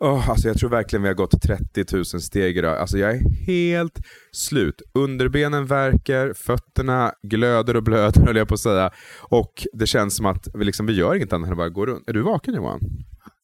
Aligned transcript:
Oh, 0.00 0.30
alltså 0.30 0.48
jag 0.48 0.58
tror 0.58 0.70
verkligen 0.70 1.02
vi 1.02 1.08
har 1.08 1.14
gått 1.14 1.42
30 1.42 1.84
000 1.92 2.04
steg 2.04 2.58
idag. 2.58 2.78
Alltså 2.78 2.98
jag 2.98 3.10
är 3.10 3.46
helt 3.46 3.98
slut. 4.32 4.82
Underbenen 4.94 5.66
värker, 5.66 6.32
fötterna 6.32 7.12
glöder 7.22 7.76
och 7.76 7.82
blöder 7.82 8.20
höll 8.26 8.36
jag 8.36 8.48
på 8.48 8.54
att 8.54 8.60
säga. 8.60 8.90
Och 9.20 9.66
det 9.72 9.86
känns 9.86 10.16
som 10.16 10.26
att 10.26 10.48
vi, 10.54 10.64
liksom, 10.64 10.86
vi 10.86 10.92
gör 10.92 11.14
inget 11.14 11.32
annat 11.32 11.46
än 11.46 11.52
att 11.52 11.58
bara 11.58 11.68
gå 11.68 11.86
runt. 11.86 12.08
Är 12.08 12.12
du 12.12 12.22
vaken 12.22 12.54
Johan? 12.54 12.80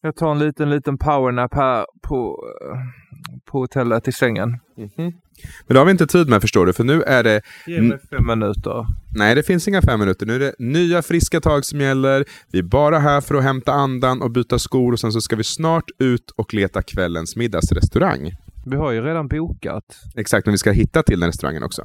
Jag 0.05 0.17
tar 0.17 0.31
en 0.31 0.39
liten, 0.39 0.71
liten 0.71 0.99
powernap 0.99 1.55
här 1.55 1.87
på, 2.03 2.45
på 3.45 3.59
hotellet 3.59 4.09
i 4.09 4.13
sängen. 4.13 4.49
Mm 4.79 4.89
-hmm. 4.89 5.13
Men 5.67 5.75
det 5.75 5.79
har 5.79 5.85
vi 5.85 5.91
inte 5.91 6.07
tid 6.07 6.29
med 6.29 6.41
förstår 6.41 6.67
du, 6.67 6.73
för 6.73 6.85
nu 6.85 7.03
är 7.03 7.23
det... 7.23 7.43
Ge 7.67 7.81
mig 7.81 7.99
fem 8.11 8.27
minuter. 8.27 8.87
Nej, 9.17 9.35
det 9.35 9.43
finns 9.43 9.69
inga 9.69 9.83
fem 9.83 10.01
minuter. 10.01 10.27
Nu 10.27 10.35
är 10.35 10.39
det 10.39 10.55
nya 10.59 11.03
friska 11.03 11.41
tag 11.41 11.65
som 11.65 11.81
gäller. 11.81 12.25
Vi 12.53 12.59
är 12.59 12.63
bara 12.63 12.99
här 12.99 13.21
för 13.21 13.35
att 13.35 13.43
hämta 13.43 13.73
andan 13.73 14.23
och 14.23 14.31
byta 14.31 14.59
skor 14.59 14.93
och 14.93 15.01
sen 15.01 15.13
så 15.13 15.21
ska 15.21 15.37
vi 15.37 15.45
snart 15.45 15.91
ut 15.99 16.31
och 16.37 16.55
leta 16.55 16.83
kvällens 16.83 17.37
middagsrestaurang. 17.37 18.33
Vi 18.67 18.77
har 18.77 18.93
ju 18.93 19.01
redan 19.01 19.29
bokat. 19.29 19.85
Exakt, 20.17 20.47
men 20.47 20.53
vi 20.53 20.59
ska 20.59 20.71
hitta 20.71 21.03
till 21.03 21.21
den 21.21 21.29
restaurangen 21.29 21.63
också. 21.63 21.83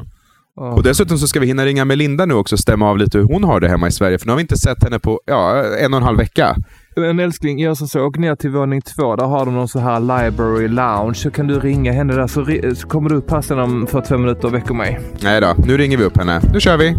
Oh. 0.55 0.73
Och 0.73 0.83
dessutom 0.83 1.17
så 1.17 1.27
ska 1.27 1.39
vi 1.39 1.47
hinna 1.47 1.66
ringa 1.66 1.86
Melinda 1.86 2.25
nu 2.25 2.33
också 2.33 2.55
och 2.55 2.59
stämma 2.59 2.89
av 2.89 2.97
lite 2.97 3.17
hur 3.17 3.25
hon 3.25 3.44
har 3.44 3.59
det 3.59 3.70
hemma 3.70 3.88
i 3.88 3.91
Sverige, 3.91 4.20
för 4.20 4.25
nu 4.25 4.31
har 4.31 4.38
vi 4.38 4.41
inte 4.41 4.58
sett 4.58 4.83
henne 4.83 4.99
på 4.99 5.22
ja, 5.25 5.63
en 5.63 5.94
och 5.94 5.97
en 5.97 6.03
halv 6.03 6.17
vecka. 6.17 6.55
Men 6.99 7.20
älskling, 7.20 7.59
gör 7.59 7.73
som 7.73 7.88
så. 7.88 8.05
Åk 8.05 8.17
ner 8.17 8.35
till 8.35 8.49
våning 8.49 8.81
två. 8.81 9.16
Där 9.16 9.26
har 9.26 9.45
de 9.45 9.55
någon 9.55 9.67
så 9.67 9.80
här 9.80 9.99
library 9.99 10.67
lounge. 10.67 11.16
Så 11.16 11.31
kan 11.31 11.48
du 11.48 11.59
ringa 11.59 11.91
henne 11.91 12.13
där 12.13 12.27
så, 12.27 12.45
så 12.75 12.88
kommer 12.88 13.09
du 13.09 13.16
upp 13.16 13.27
passen 13.27 13.59
om 13.59 13.88
45 13.88 14.22
minuter 14.22 14.48
och 14.48 14.53
väcker 14.53 14.73
mig. 14.73 14.99
Nej 15.23 15.41
då, 15.41 15.55
nu 15.66 15.77
ringer 15.77 15.98
vi 15.98 16.03
upp 16.03 16.17
henne. 16.17 16.41
Nu 16.53 16.59
kör 16.59 16.77
vi! 16.77 16.95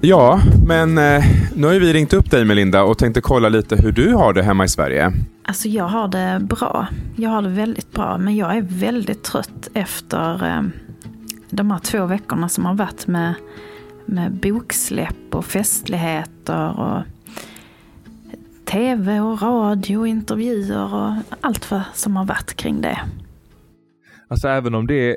Ja, 0.00 0.40
men 0.66 0.98
eh, 0.98 1.24
nu 1.54 1.66
har 1.66 1.74
vi 1.74 1.92
ringt 1.92 2.12
upp 2.12 2.30
dig 2.30 2.44
Melinda 2.44 2.82
och 2.82 2.98
tänkte 2.98 3.20
kolla 3.20 3.48
lite 3.48 3.76
hur 3.76 3.92
du 3.92 4.14
har 4.14 4.32
det 4.32 4.42
hemma 4.42 4.64
i 4.64 4.68
Sverige. 4.68 5.12
Alltså 5.44 5.68
jag 5.68 5.84
har 5.84 6.08
det 6.08 6.40
bra. 6.42 6.86
Jag 7.16 7.30
har 7.30 7.42
det 7.42 7.48
väldigt 7.48 7.92
bra, 7.92 8.18
men 8.18 8.36
jag 8.36 8.56
är 8.56 8.62
väldigt 8.62 9.22
trött 9.22 9.68
efter 9.74 10.46
eh, 10.46 10.62
de 11.50 11.70
här 11.70 11.78
två 11.78 12.06
veckorna 12.06 12.48
som 12.48 12.64
har 12.64 12.74
varit 12.74 13.06
med 13.06 13.34
med 14.06 14.32
boksläpp 14.32 15.34
och 15.34 15.44
festligheter 15.44 16.80
och 16.80 17.02
tv 18.64 19.20
och 19.20 19.42
radio 19.42 19.96
och 19.96 20.08
intervjuer 20.08 20.94
och 20.94 21.12
allt 21.40 21.70
vad 21.70 21.82
som 21.94 22.16
har 22.16 22.24
varit 22.24 22.54
kring 22.54 22.80
det. 22.80 23.00
Alltså 24.28 24.48
även 24.48 24.74
om 24.74 24.86
det, 24.86 25.16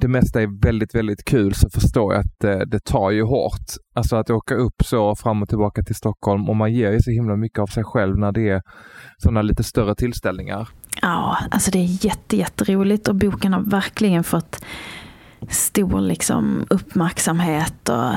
det 0.00 0.08
mesta 0.08 0.42
är 0.42 0.62
väldigt, 0.62 0.94
väldigt 0.94 1.24
kul 1.24 1.54
så 1.54 1.70
förstår 1.70 2.12
jag 2.14 2.20
att 2.20 2.40
det, 2.40 2.64
det 2.64 2.84
tar 2.84 3.10
ju 3.10 3.22
hårt. 3.22 3.66
Alltså 3.94 4.16
att 4.16 4.30
åka 4.30 4.54
upp 4.54 4.82
så 4.84 5.16
fram 5.16 5.42
och 5.42 5.48
tillbaka 5.48 5.82
till 5.82 5.94
Stockholm 5.94 6.48
och 6.48 6.56
man 6.56 6.72
ger 6.72 6.92
ju 6.92 7.00
så 7.00 7.10
himla 7.10 7.36
mycket 7.36 7.58
av 7.58 7.66
sig 7.66 7.84
själv 7.84 8.18
när 8.18 8.32
det 8.32 8.48
är 8.48 8.62
sådana 9.18 9.42
lite 9.42 9.64
större 9.64 9.94
tillställningar. 9.94 10.68
Ja, 11.02 11.38
alltså 11.50 11.70
det 11.70 11.78
är 11.78 12.04
jätte, 12.06 12.36
jätteroligt 12.36 13.08
och 13.08 13.14
boken 13.14 13.52
har 13.52 13.60
verkligen 13.60 14.24
fått 14.24 14.64
stor 15.48 16.00
liksom 16.00 16.66
uppmärksamhet. 16.70 17.88
Och, 17.88 18.14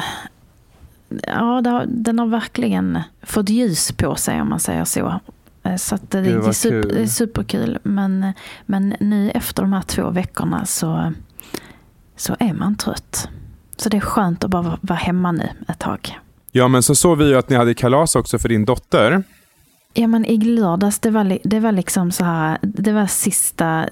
ja, 1.24 1.86
den 1.88 2.20
har 2.20 2.28
verkligen 2.28 3.00
fått 3.24 3.50
ljus 3.50 3.92
på 3.92 4.16
sig 4.16 4.42
om 4.42 4.50
man 4.50 4.60
säger 4.60 4.86
så. 4.86 5.20
Eh, 5.64 5.76
så 5.76 5.98
det, 6.10 6.22
det, 6.22 6.30
är 6.30 6.52
super, 6.52 6.90
det 6.90 7.02
är 7.02 7.08
superkul. 7.08 7.80
Men, 7.84 8.34
men 8.66 8.96
nu 9.00 9.32
efter 9.32 9.62
de 9.62 9.74
här 9.74 9.82
två 9.82 10.10
veckorna 10.10 10.66
så, 10.66 11.14
så 12.16 12.36
är 12.40 12.54
man 12.54 12.76
trött. 12.76 13.30
Så 13.78 13.90
det 13.90 13.98
är 13.98 14.02
skönt 14.02 14.44
att 14.44 14.50
bara 14.50 14.78
vara 14.82 15.00
hemma 15.00 15.32
nu 15.32 15.50
ett 15.68 15.80
tag. 15.80 16.20
Ja, 16.52 16.68
men 16.68 16.84
så 16.84 16.96
såg 16.96 17.18
vi 17.18 17.28
ju 17.28 17.38
att 17.38 17.50
ni 17.50 17.56
hade 17.56 17.74
kalas 17.74 18.16
också 18.16 18.40
för 18.40 18.50
din 18.50 18.66
dotter. 18.66 19.24
Ja, 19.94 20.08
men 20.08 20.26
i 20.26 20.38
lördags, 20.38 21.00
det 21.00 21.10
var, 21.10 21.40
det 21.44 21.60
var 21.60 21.72
liksom 21.72 22.12
så 22.12 22.24
här, 22.24 22.58
det 22.62 22.92
var 22.92 23.06
sista, 23.08 23.88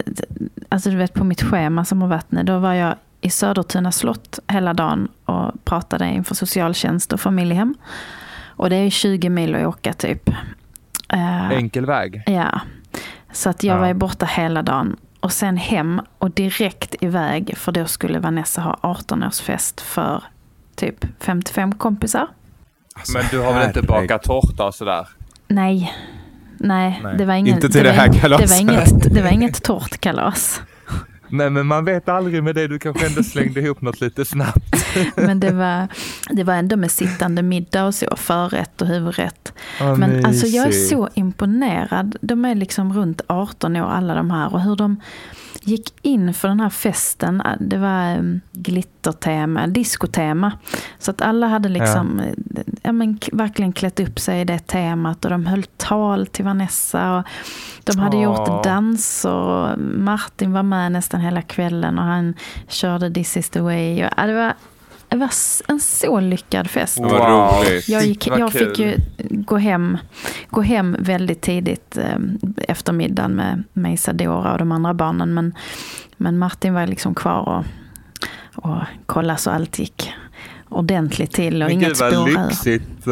alltså 0.70 0.90
du 0.90 0.96
vet 0.96 1.14
på 1.14 1.24
mitt 1.24 1.42
schema 1.42 1.86
som 1.86 2.02
har 2.02 2.10
varit 2.10 2.32
nu, 2.32 2.44
då 2.44 2.60
var 2.60 2.74
jag 2.74 2.96
i 3.24 3.30
Södertuna 3.30 3.92
slott 3.92 4.40
hela 4.48 4.74
dagen 4.74 5.08
och 5.26 5.66
pratade 5.66 6.08
inför 6.08 6.36
socialtjänst 6.36 7.14
och 7.14 7.20
familjehem. 7.20 7.76
Och 8.48 8.70
det 8.70 8.76
är 8.76 8.90
20 8.90 9.30
mil 9.30 9.56
att 9.56 9.66
åka 9.66 9.94
typ. 9.94 10.30
Uh, 11.14 11.52
Enkel 11.52 11.86
väg? 11.86 12.24
Ja. 12.26 12.62
Så 13.32 13.50
att 13.50 13.64
jag 13.64 13.78
ja. 13.78 13.82
var 13.82 13.94
borta 13.94 14.26
hela 14.26 14.62
dagen. 14.62 14.96
Och 15.20 15.32
sen 15.32 15.58
hem 15.58 16.02
och 16.18 16.32
direkt 16.32 16.96
iväg 17.04 17.58
för 17.58 17.72
då 17.72 17.86
skulle 17.86 18.20
Vanessa 18.20 18.62
ha 18.62 18.80
18-årsfest 18.82 19.82
för 19.82 20.24
typ 20.76 21.06
55 21.20 21.76
kompisar. 21.76 22.28
Alltså, 22.96 23.18
Men 23.18 23.26
du 23.32 23.40
har 23.40 23.54
väl 23.54 23.68
inte 23.68 23.82
bakat 23.82 24.24
tårta 24.24 24.66
och 24.66 24.76
sådär? 24.76 25.08
Nej. 25.48 25.94
Nej, 26.58 27.00
Nej. 27.04 27.18
det 27.18 27.26
var 27.26 27.34
inget, 27.34 27.56
Inte 27.56 27.70
till 27.70 27.84
det, 27.84 27.90
det 27.90 27.96
här 27.96 28.14
kalaset. 28.14 28.50
Det 28.50 28.54
var 28.54 28.62
inget, 28.62 29.14
det 29.14 29.22
var 29.22 29.30
inget 29.30 29.64
tårtkalas. 29.64 30.62
Nej 31.34 31.50
men 31.50 31.68
man 31.68 31.86
vet 31.86 32.10
aldrig 32.10 32.44
med 32.44 32.56
det, 32.56 32.68
du 32.68 32.80
kanske 32.80 33.08
ändå 33.08 33.24
slängde 33.24 33.62
ihop 33.62 33.82
något 33.82 34.02
lite 34.02 34.26
snabbt. 34.26 34.86
men 35.16 35.40
det 35.40 35.52
var, 35.52 35.88
det 36.30 36.44
var 36.44 36.54
ändå 36.54 36.76
med 36.76 36.92
sittande 36.92 37.44
middag 37.44 37.86
och 37.86 37.96
så, 37.96 38.16
förrätt 38.16 38.82
och 38.82 38.88
huvudrätt. 38.88 39.54
Oh, 39.82 39.98
men 39.98 40.26
alltså 40.26 40.48
jag 40.48 40.68
är 40.68 40.72
så 40.72 41.10
imponerad. 41.14 42.16
De 42.22 42.46
är 42.46 42.56
liksom 42.56 42.94
runt 42.94 43.22
18 43.28 43.76
år 43.76 43.90
alla 43.90 44.16
de 44.16 44.32
här 44.32 44.54
och 44.54 44.62
hur 44.62 44.76
de 44.76 45.02
gick 45.68 45.94
in 46.02 46.34
för 46.34 46.48
den 46.48 46.60
här 46.60 46.70
festen. 46.70 47.44
Det 47.60 47.78
var 47.78 48.18
um, 48.18 48.42
glittertema, 48.52 49.68
diskotema. 49.68 50.52
Så 51.00 51.12
att 51.12 51.22
alla 51.22 51.48
hade 51.48 51.70
liksom 51.70 52.22
ja. 52.56 52.62
ja. 52.82 52.92
men, 52.92 53.20
verkligen 53.32 53.74
klätt 53.74 54.00
upp 54.00 54.20
sig 54.20 54.42
i 54.42 54.46
det 54.46 54.60
temat 54.60 55.26
och 55.26 55.32
de 55.32 55.46
höll 55.46 55.64
tal 55.64 56.28
till 56.28 56.46
Vanessa. 56.46 57.18
Och 57.18 57.24
de 57.84 58.00
hade 58.00 58.18
oh. 58.18 58.24
gjort 58.24 58.64
danser. 58.64 59.76
Martin 59.78 60.54
var 60.54 60.64
med 60.64 60.92
nästan 60.92 61.22
hela 61.22 61.42
kvällen 61.42 62.00
och 62.00 62.06
han 62.06 62.34
körde 62.68 63.12
This 63.12 63.38
is 63.38 63.50
the 63.50 63.62
way. 63.62 64.06
Och, 64.06 64.12
ja, 64.18 64.26
det 64.26 64.34
var 64.34 64.54
det 65.14 65.20
var 65.20 65.32
en 65.68 65.80
så 65.80 66.20
lyckad 66.20 66.70
fest. 66.70 67.00
Wow. 67.00 67.10
Roligt. 67.10 67.90
Jag, 67.90 68.06
gick, 68.06 68.28
jag 68.28 68.52
fick 68.52 68.80
ju 68.80 68.98
gå 69.30 69.58
hem, 69.58 69.98
gå 70.50 70.62
hem 70.62 70.96
väldigt 71.00 71.42
tidigt 71.42 71.98
eh, 71.98 72.18
efter 72.68 72.94
middagen 72.94 73.32
med, 73.32 73.64
med 73.74 73.94
Isadora 73.94 74.52
och 74.52 74.58
de 74.58 74.72
andra 74.72 74.94
barnen. 74.94 75.34
Men, 75.34 75.54
men 76.18 76.38
Martin 76.38 76.74
var 76.74 76.88
liksom 76.88 77.16
kvar 77.16 77.40
och, 77.40 77.66
och 78.66 78.78
kollade 79.06 79.40
så 79.40 79.50
allt 79.50 79.80
gick 79.80 80.14
ordentligt 80.70 81.32
till 81.32 81.64
och 81.64 81.70
men 81.70 81.78
inget 81.78 81.98
spår 81.98 82.26
Gud 82.26 82.36
vad 82.36 82.48
lyxigt 82.48 83.08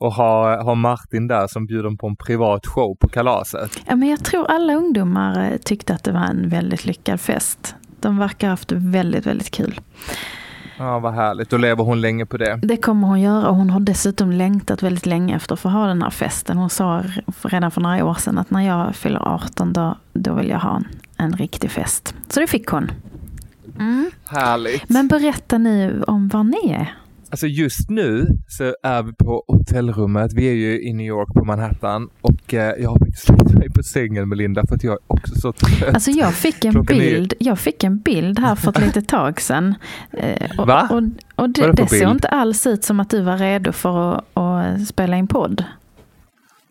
att 0.00 0.14
ha, 0.16 0.62
ha 0.62 0.74
Martin 0.74 1.28
där 1.28 1.46
som 1.46 1.66
bjuder 1.66 1.96
på 1.96 2.06
en 2.06 2.16
privat 2.16 2.66
show 2.66 2.96
på 3.00 3.08
kalaset. 3.08 3.80
Ja, 3.86 3.96
men 3.96 4.08
jag 4.08 4.24
tror 4.24 4.50
alla 4.50 4.74
ungdomar 4.74 5.50
eh, 5.50 5.56
tyckte 5.56 5.94
att 5.94 6.04
det 6.04 6.12
var 6.12 6.24
en 6.24 6.48
väldigt 6.48 6.84
lyckad 6.84 7.20
fest. 7.20 7.74
De 8.00 8.18
verkar 8.18 8.46
ha 8.46 8.52
haft 8.52 8.72
väldigt, 8.72 9.26
väldigt 9.26 9.50
kul. 9.50 9.80
Ja, 10.82 10.98
vad 10.98 11.14
härligt. 11.14 11.50
Då 11.50 11.56
lever 11.56 11.84
hon 11.84 12.00
länge 12.00 12.26
på 12.26 12.36
det. 12.36 12.60
Det 12.62 12.76
kommer 12.76 13.08
hon 13.08 13.20
göra 13.20 13.48
och 13.48 13.56
hon 13.56 13.70
har 13.70 13.80
dessutom 13.80 14.32
längtat 14.32 14.82
väldigt 14.82 15.06
länge 15.06 15.36
efter 15.36 15.54
att 15.54 15.60
få 15.60 15.68
ha 15.68 15.86
den 15.86 16.02
här 16.02 16.10
festen. 16.10 16.56
Hon 16.56 16.70
sa 16.70 17.02
redan 17.42 17.70
för 17.70 17.80
några 17.80 18.04
år 18.04 18.14
sedan 18.14 18.38
att 18.38 18.50
när 18.50 18.60
jag 18.60 18.94
fyller 18.96 19.34
18 19.34 19.72
då, 19.72 19.96
då 20.12 20.34
vill 20.34 20.48
jag 20.48 20.58
ha 20.58 20.76
en, 20.76 20.86
en 21.16 21.32
riktig 21.32 21.70
fest. 21.70 22.14
Så 22.28 22.40
det 22.40 22.46
fick 22.46 22.66
hon. 22.66 22.90
Mm. 23.78 24.10
Härligt. 24.24 24.88
Men 24.88 25.08
berätta 25.08 25.58
nu 25.58 26.02
om 26.06 26.28
var 26.28 26.44
ni 26.44 26.70
är. 26.70 26.94
Alltså 27.32 27.46
just 27.46 27.90
nu 27.90 28.26
så 28.48 28.74
är 28.82 29.02
vi 29.02 29.12
på 29.12 29.44
hotellrummet. 29.48 30.32
Vi 30.32 30.48
är 30.48 30.54
ju 30.54 30.82
i 30.82 30.92
New 30.92 31.06
York 31.06 31.28
på 31.34 31.44
Manhattan 31.44 32.08
och 32.20 32.54
eh, 32.54 32.74
jag 32.82 32.90
har 32.90 32.98
faktiskt 32.98 33.28
lagt 33.28 33.54
mig 33.54 33.70
på 33.70 33.82
sängen 33.82 34.28
med 34.28 34.38
Linda 34.38 34.62
för 34.68 34.74
att 34.74 34.84
jag 34.84 34.92
är 34.92 34.98
också 35.06 35.34
så 35.34 35.52
trött. 35.52 35.94
Alltså 35.94 36.10
jag 36.10 36.34
fick 36.34 36.64
en, 36.64 36.82
bild, 36.82 37.34
jag 37.38 37.58
fick 37.58 37.84
en 37.84 37.98
bild 37.98 38.38
här 38.38 38.54
för 38.54 38.70
ett 38.70 38.80
litet 38.86 39.08
tag 39.08 39.40
sedan. 39.40 39.74
Eh, 40.10 40.58
och, 40.58 40.66
Va? 40.66 40.88
Och, 40.90 41.02
och 41.34 41.50
det, 41.50 41.72
det 41.72 41.88
såg 41.88 42.10
inte 42.10 42.28
alls 42.28 42.66
ut 42.66 42.84
som 42.84 43.00
att 43.00 43.10
du 43.10 43.20
var 43.20 43.38
redo 43.38 43.72
för 43.72 44.14
att, 44.14 44.24
att 44.34 44.86
spela 44.86 45.16
in 45.16 45.26
podd. 45.26 45.64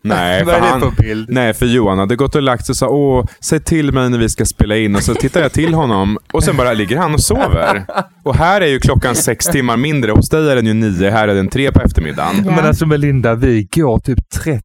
Nej, 0.04 0.44
för, 0.44 0.60
han, 0.60 0.94
nej, 1.28 1.54
för 1.54 1.66
Johan 1.66 1.98
hade 1.98 2.16
gått 2.16 2.34
och 2.34 2.42
lagt 2.42 2.66
sig 2.66 2.72
och 2.72 2.76
sa 2.76 2.88
åh, 2.88 3.26
säg 3.40 3.60
till 3.60 3.92
mig 3.92 4.10
när 4.10 4.18
vi 4.18 4.28
ska 4.28 4.44
spela 4.44 4.76
in. 4.76 4.96
Och 4.96 5.02
så 5.02 5.14
tittar 5.14 5.40
jag 5.40 5.52
till 5.52 5.74
honom 5.74 6.18
och 6.32 6.44
sen 6.44 6.56
bara 6.56 6.72
ligger 6.72 6.96
han 6.96 7.14
och 7.14 7.20
sover. 7.20 7.86
Och 8.24 8.36
här 8.36 8.60
är 8.60 8.66
ju 8.66 8.80
klockan 8.80 9.14
sex 9.14 9.46
timmar 9.46 9.76
mindre. 9.76 10.12
Hos 10.12 10.28
dig 10.28 10.50
är 10.50 10.56
den 10.56 10.66
ju 10.66 10.74
nio, 10.74 11.10
här 11.10 11.28
är 11.28 11.34
den 11.34 11.48
tre 11.48 11.72
på 11.72 11.80
eftermiddagen. 11.80 12.44
Ja. 12.44 12.56
Men 12.56 12.66
alltså 12.66 12.86
Melinda, 12.86 13.34
vi 13.34 13.68
går 13.74 13.98
typ 13.98 14.18
30 14.30 14.62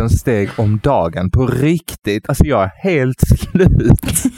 000 0.00 0.10
steg 0.10 0.50
om 0.56 0.78
dagen 0.78 1.30
på 1.30 1.46
riktigt. 1.46 2.28
Alltså 2.28 2.44
jag 2.44 2.62
är 2.62 2.70
helt 2.82 3.20
slut. 3.20 4.32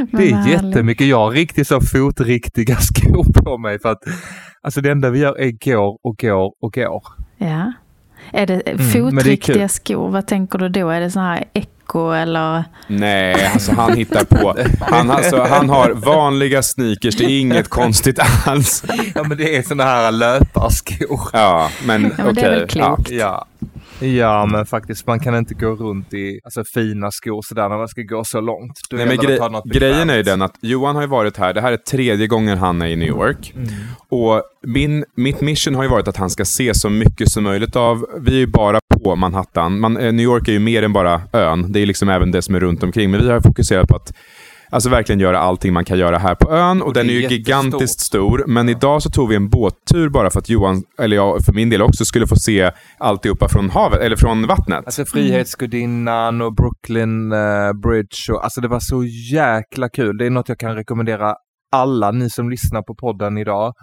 Det 0.12 0.30
är 0.30 0.48
jättemycket. 0.48 1.06
Jag 1.06 1.18
har 1.18 1.30
riktigt 1.30 1.68
så 1.68 1.80
fotriktiga 1.80 2.76
skor 2.80 3.42
på 3.42 3.58
mig 3.58 3.78
för 3.80 3.88
att 3.88 3.98
alltså 4.62 4.80
det 4.80 4.90
enda 4.90 5.10
vi 5.10 5.18
gör 5.18 5.40
är 5.40 5.50
går 5.50 5.98
och 6.02 6.18
går 6.18 6.52
och 6.62 6.72
går. 6.72 7.02
Ja. 7.38 7.72
Är 8.32 8.46
det 8.46 8.60
mm, 8.60 8.92
fotriktiga 8.92 9.68
skor? 9.68 10.08
Vad 10.08 10.26
tänker 10.26 10.58
du 10.58 10.68
då? 10.68 10.90
Är 10.90 11.00
det 11.00 11.10
så 11.10 11.20
här 11.20 11.44
Echo 11.52 12.12
eller? 12.12 12.64
Nej, 12.86 13.50
alltså 13.52 13.72
han 13.72 13.96
hittar 13.96 14.24
på. 14.24 14.56
Han, 14.80 15.10
alltså, 15.10 15.42
han 15.42 15.68
har 15.68 15.90
vanliga 15.90 16.62
sneakers, 16.62 17.16
det 17.16 17.24
är 17.24 17.40
inget 17.40 17.68
konstigt 17.68 18.18
alls. 18.46 18.84
Ja, 19.14 19.22
men 19.22 19.38
det 19.38 19.56
är 19.56 19.62
sådana 19.62 19.84
här 19.84 20.12
löparskor. 20.12 21.20
Ja, 21.32 21.70
men 21.84 22.06
okej. 22.06 22.24
Okay. 22.24 22.32
Det 22.32 22.40
är 22.40 22.50
väl 22.50 22.68
klokt. 22.68 23.10
Ja. 23.10 23.46
Ja, 24.00 24.46
men 24.46 24.66
faktiskt 24.66 25.06
man 25.06 25.20
kan 25.20 25.36
inte 25.36 25.54
gå 25.54 25.74
runt 25.74 26.14
i 26.14 26.40
alltså, 26.44 26.64
fina 26.64 27.10
skor 27.10 27.42
sådär 27.42 27.68
när 27.68 27.76
man 27.76 27.88
ska 27.88 28.02
gå 28.02 28.24
så 28.24 28.40
långt. 28.40 28.72
Nej, 28.92 29.06
men 29.06 29.16
gre 29.16 29.38
grejen 29.64 30.10
är 30.10 30.16
ju 30.16 30.22
den 30.22 30.42
att 30.42 30.54
Johan 30.60 30.94
har 30.94 31.02
ju 31.02 31.08
varit 31.08 31.36
här, 31.36 31.54
det 31.54 31.60
här 31.60 31.72
är 31.72 31.76
tredje 31.76 32.26
gången 32.26 32.58
han 32.58 32.82
är 32.82 32.86
i 32.86 32.96
New 32.96 33.08
York. 33.08 33.52
Mm. 33.56 33.68
Och 34.08 34.42
min, 34.62 35.04
mitt 35.14 35.40
mission 35.40 35.74
har 35.74 35.82
ju 35.82 35.88
varit 35.88 36.08
att 36.08 36.16
han 36.16 36.30
ska 36.30 36.44
se 36.44 36.74
så 36.74 36.90
mycket 36.90 37.30
som 37.30 37.44
möjligt 37.44 37.76
av, 37.76 38.06
vi 38.20 38.34
är 38.34 38.38
ju 38.38 38.46
bara 38.46 38.78
på 39.04 39.16
Manhattan. 39.16 39.80
Man, 39.80 39.96
eh, 39.96 40.12
New 40.12 40.24
York 40.24 40.48
är 40.48 40.52
ju 40.52 40.58
mer 40.58 40.82
än 40.82 40.92
bara 40.92 41.22
ön, 41.32 41.72
det 41.72 41.80
är 41.80 41.86
liksom 41.86 42.08
även 42.08 42.30
det 42.30 42.42
som 42.42 42.54
är 42.54 42.60
runt 42.60 42.82
omkring. 42.82 43.10
Men 43.10 43.22
vi 43.24 43.30
har 43.30 43.40
fokuserat 43.40 43.88
på 43.88 43.96
att 43.96 44.12
Alltså 44.70 44.88
verkligen 44.90 45.20
göra 45.20 45.38
allting 45.38 45.72
man 45.72 45.84
kan 45.84 45.98
göra 45.98 46.18
här 46.18 46.34
på 46.34 46.52
ön. 46.52 46.82
Och, 46.82 46.88
och 46.88 46.94
den 46.94 47.06
är, 47.06 47.10
är 47.10 47.20
ju 47.20 47.28
gigantiskt 47.28 48.00
stor. 48.00 48.44
Men 48.46 48.68
idag 48.68 49.02
så 49.02 49.10
tog 49.10 49.28
vi 49.28 49.36
en 49.36 49.48
båttur 49.48 50.08
bara 50.08 50.30
för 50.30 50.38
att 50.38 50.48
Johan, 50.48 50.82
eller 50.98 51.16
jag 51.16 51.44
för 51.44 51.52
min 51.52 51.70
del 51.70 51.82
också, 51.82 52.04
skulle 52.04 52.26
få 52.26 52.36
se 52.36 52.70
alltihopa 52.98 53.48
från 53.48 53.70
havet, 53.70 54.00
eller 54.00 54.16
från 54.16 54.46
vattnet. 54.46 54.86
Alltså 54.86 55.04
Frihetsgudinnan 55.04 56.40
och 56.40 56.54
Brooklyn 56.54 57.32
uh, 57.32 57.72
Bridge. 57.82 58.32
Och, 58.32 58.44
alltså 58.44 58.60
det 58.60 58.68
var 58.68 58.80
så 58.80 59.04
jäkla 59.32 59.88
kul. 59.88 60.18
Det 60.18 60.26
är 60.26 60.30
något 60.30 60.48
jag 60.48 60.58
kan 60.58 60.74
rekommendera 60.74 61.34
alla 61.72 62.10
ni 62.10 62.30
som 62.30 62.50
lyssnar 62.50 62.82
på 62.82 62.94
podden 62.94 63.38
idag. 63.38 63.74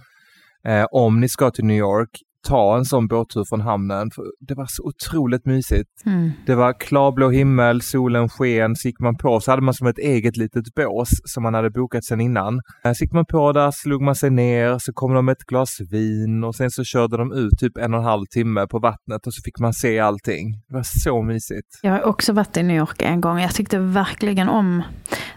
Eh, 0.67 0.85
om 0.91 1.19
ni 1.19 1.29
ska 1.29 1.51
till 1.51 1.65
New 1.65 1.77
York, 1.77 2.09
ta 2.47 2.77
en 2.77 2.85
sån 2.85 3.07
båttur 3.07 3.43
från 3.49 3.61
hamnen. 3.61 4.09
det 4.39 4.55
var 4.55 4.65
så 4.69 4.83
otroligt 4.83 5.45
mysigt. 5.45 5.89
Mm. 6.05 6.31
Det 6.45 6.55
var 6.55 6.73
klarblå 6.73 7.29
himmel, 7.29 7.81
solen 7.81 8.29
sken, 8.29 8.75
så 8.75 8.87
gick 8.87 8.99
man 8.99 9.17
på 9.17 9.39
så 9.39 9.51
hade 9.51 9.61
man 9.61 9.73
som 9.73 9.87
ett 9.87 9.97
eget 9.97 10.37
litet 10.37 10.75
bås 10.75 11.09
som 11.25 11.43
man 11.43 11.53
hade 11.53 11.69
bokat 11.69 12.03
sen 12.03 12.21
innan. 12.21 12.61
Eh, 12.83 12.93
så 12.93 13.03
gick 13.03 13.13
man 13.13 13.25
på 13.25 13.51
där, 13.51 13.71
slog 13.71 14.01
man 14.01 14.15
sig 14.15 14.29
ner, 14.29 14.77
så 14.79 14.93
kom 14.93 15.13
de 15.13 15.25
med 15.25 15.33
ett 15.33 15.45
glas 15.45 15.77
vin 15.91 16.43
och 16.43 16.55
sen 16.55 16.71
så 16.71 16.83
körde 16.83 17.17
de 17.17 17.31
ut 17.31 17.59
typ 17.59 17.77
en 17.77 17.93
och 17.93 17.99
en 17.99 18.05
halv 18.05 18.25
timme 18.25 18.67
på 18.67 18.79
vattnet 18.79 19.27
och 19.27 19.33
så 19.33 19.41
fick 19.45 19.59
man 19.59 19.73
se 19.73 19.99
allting. 19.99 20.61
Det 20.67 20.75
var 20.75 20.83
så 20.83 21.21
mysigt. 21.21 21.67
Jag 21.81 21.91
har 21.91 22.03
också 22.03 22.33
varit 22.33 22.57
i 22.57 22.63
New 22.63 22.77
York 22.77 23.01
en 23.01 23.21
gång. 23.21 23.39
Jag 23.39 23.55
tyckte 23.55 23.79
verkligen 23.79 24.49
om 24.49 24.83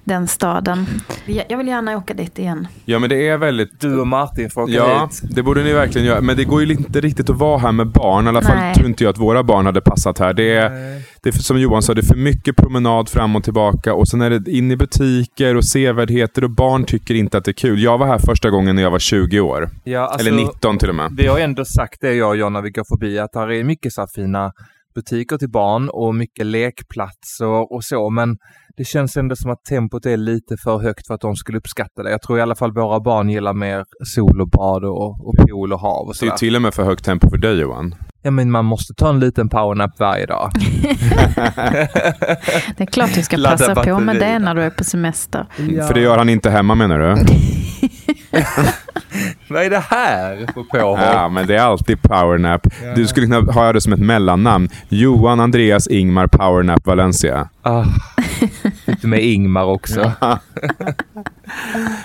den 0.04 0.28
staden. 0.28 0.86
Jag 1.26 1.58
vill 1.58 1.68
gärna 1.68 1.96
åka 1.96 2.14
dit 2.14 2.38
igen. 2.38 2.68
Ja 2.84 2.98
men 2.98 3.08
det 3.08 3.28
är 3.28 3.38
väldigt... 3.38 3.80
Du 3.80 4.00
och 4.00 4.06
Martin 4.06 4.50
får 4.50 4.62
åka 4.62 4.72
ja, 4.72 5.08
hit. 5.10 5.20
Ja, 5.22 5.28
det 5.34 5.42
borde 5.42 5.64
ni 5.64 5.72
verkligen 5.72 6.06
göra. 6.06 6.20
Men 6.20 6.36
det 6.36 6.44
går 6.44 6.62
ju 6.62 6.72
inte 6.72 6.99
riktigt 7.00 7.30
att 7.30 7.36
vara 7.36 7.58
här 7.58 7.72
med 7.72 7.86
barn. 7.86 8.26
I 8.26 8.28
alla 8.28 8.42
fall 8.42 8.56
Nej. 8.56 8.74
tror 8.74 8.86
inte 8.86 9.04
jag 9.04 9.10
att 9.10 9.18
våra 9.18 9.42
barn 9.42 9.66
hade 9.66 9.80
passat 9.80 10.18
här. 10.18 10.32
Det 10.32 10.52
är, 10.52 10.70
det 11.22 11.28
är 11.28 11.32
som 11.32 11.60
Johan 11.60 11.82
sa, 11.82 11.94
det 11.94 12.00
är 12.00 12.06
för 12.06 12.16
mycket 12.16 12.56
promenad 12.56 13.08
fram 13.08 13.36
och 13.36 13.44
tillbaka 13.44 13.94
och 13.94 14.08
sen 14.08 14.20
är 14.20 14.30
det 14.30 14.50
in 14.50 14.70
i 14.70 14.76
butiker 14.76 15.56
och 15.56 15.64
sevärdheter 15.64 16.44
och 16.44 16.50
barn 16.50 16.84
tycker 16.84 17.14
inte 17.14 17.38
att 17.38 17.44
det 17.44 17.50
är 17.50 17.52
kul. 17.52 17.82
Jag 17.82 17.98
var 17.98 18.06
här 18.06 18.18
första 18.18 18.50
gången 18.50 18.76
när 18.76 18.82
jag 18.82 18.90
var 18.90 18.98
20 18.98 19.40
år. 19.40 19.70
Ja, 19.84 20.00
alltså, 20.00 20.28
Eller 20.28 20.44
19 20.44 20.78
till 20.78 20.88
och 20.88 20.94
med. 20.94 21.12
Vi 21.16 21.26
har 21.26 21.38
ändå 21.38 21.64
sagt 21.64 22.00
det 22.00 22.14
jag 22.14 22.28
och 22.28 22.36
John 22.36 22.52
när 22.52 22.62
vi 22.62 22.70
går 22.70 22.84
förbi, 22.88 23.18
att 23.18 23.34
här 23.34 23.50
är 23.50 23.64
mycket 23.64 23.92
så 23.92 24.06
fina 24.14 24.52
butiker 24.94 25.38
till 25.38 25.50
barn 25.50 25.88
och 25.88 26.14
mycket 26.14 26.46
lekplatser 26.46 27.72
och 27.72 27.84
så, 27.84 28.10
men 28.10 28.36
det 28.76 28.84
känns 28.84 29.16
ändå 29.16 29.36
som 29.36 29.50
att 29.50 29.64
tempot 29.64 30.06
är 30.06 30.16
lite 30.16 30.56
för 30.64 30.78
högt 30.78 31.06
för 31.06 31.14
att 31.14 31.20
de 31.20 31.36
skulle 31.36 31.58
uppskatta 31.58 32.02
det. 32.02 32.10
Jag 32.10 32.22
tror 32.22 32.38
i 32.38 32.42
alla 32.42 32.54
fall 32.54 32.72
våra 32.72 33.00
barn 33.00 33.30
gillar 33.30 33.54
mer 33.54 33.84
sol 34.14 34.40
och 34.40 34.48
bad 34.48 34.84
och, 34.84 35.28
och 35.28 35.34
pool 35.36 35.72
och 35.72 35.80
hav 35.80 36.08
och 36.08 36.16
sådär. 36.16 36.30
Det 36.30 36.34
är 36.34 36.38
till 36.38 36.56
och 36.56 36.62
med 36.62 36.74
för 36.74 36.84
högt 36.84 37.04
tempo 37.04 37.30
för 37.30 37.38
dig 37.38 37.60
Johan. 37.60 37.94
Ja 38.22 38.30
men 38.30 38.50
man 38.50 38.64
måste 38.64 38.94
ta 38.94 39.08
en 39.08 39.20
liten 39.20 39.48
powernap 39.48 39.90
varje 39.98 40.26
dag. 40.26 40.50
det 42.76 42.82
är 42.82 42.86
klart 42.86 43.14
du 43.14 43.22
ska 43.22 43.36
passa 43.36 43.74
på 43.74 43.98
med 43.98 44.16
det 44.16 44.38
när 44.38 44.54
du 44.54 44.62
är 44.62 44.70
på 44.70 44.84
semester. 44.84 45.46
Ja. 45.56 45.86
För 45.86 45.94
det 45.94 46.00
gör 46.00 46.18
han 46.18 46.28
inte 46.28 46.50
hemma 46.50 46.74
menar 46.74 46.98
du? 46.98 47.06
Vad 49.48 49.62
är 49.62 49.70
det 49.70 49.84
här 49.88 50.46
för 50.54 50.62
påhopp? 50.62 51.00
Ja, 51.02 51.28
men 51.28 51.46
det 51.46 51.56
är 51.56 51.60
alltid 51.60 52.02
powernap. 52.02 52.66
Ja. 52.84 52.94
Du 52.94 53.06
skulle 53.06 53.26
kunna 53.26 53.52
ha 53.52 53.72
det 53.72 53.80
som 53.80 53.92
ett 53.92 54.00
mellannamn. 54.00 54.68
Johan 54.88 55.40
Andreas 55.40 55.86
Ingmar 55.86 56.26
Powernap 56.26 56.86
Valencia. 56.86 57.48
Ah, 57.62 57.84
lite 58.84 59.06
med 59.06 59.24
Ingmar 59.24 59.64
också. 59.64 60.12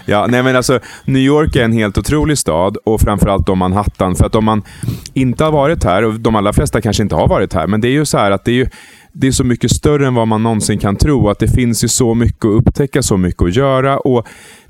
ja, 0.05 0.27
nej 0.29 0.43
men 0.43 0.55
alltså 0.55 0.79
New 1.05 1.21
York 1.21 1.55
är 1.55 1.63
en 1.63 1.73
helt 1.73 1.97
otrolig 1.97 2.37
stad 2.37 2.77
och 2.85 3.01
framförallt 3.01 3.49
om 3.49 3.59
Manhattan. 3.59 4.15
För 4.15 4.25
att 4.25 4.35
om 4.35 4.45
man 4.45 4.63
inte 5.13 5.43
har 5.43 5.51
varit 5.51 5.83
här, 5.83 6.03
och 6.03 6.19
de 6.19 6.35
allra 6.35 6.53
flesta 6.53 6.81
kanske 6.81 7.03
inte 7.03 7.15
har 7.15 7.27
varit 7.27 7.53
här, 7.53 7.67
men 7.67 7.81
det 7.81 7.87
är 7.87 7.91
ju 7.91 8.05
så 8.05 8.17
här 8.17 8.31
att 8.31 8.45
det 8.45 8.51
är 8.51 8.55
ju 8.55 8.67
det 9.17 9.27
är 9.27 9.31
så 9.31 9.43
mycket 9.43 9.71
större 9.71 10.07
än 10.07 10.13
vad 10.13 10.27
man 10.27 10.43
någonsin 10.43 10.79
kan 10.79 10.95
tro. 10.95 11.29
Att 11.29 11.39
det 11.39 11.47
finns 11.47 11.83
ju 11.83 11.87
så 11.87 12.13
mycket 12.13 12.45
att 12.45 12.51
upptäcka, 12.51 13.01
så 13.01 13.17
mycket 13.17 13.41
att 13.41 13.55
göra. 13.55 13.99
Och 13.99 14.27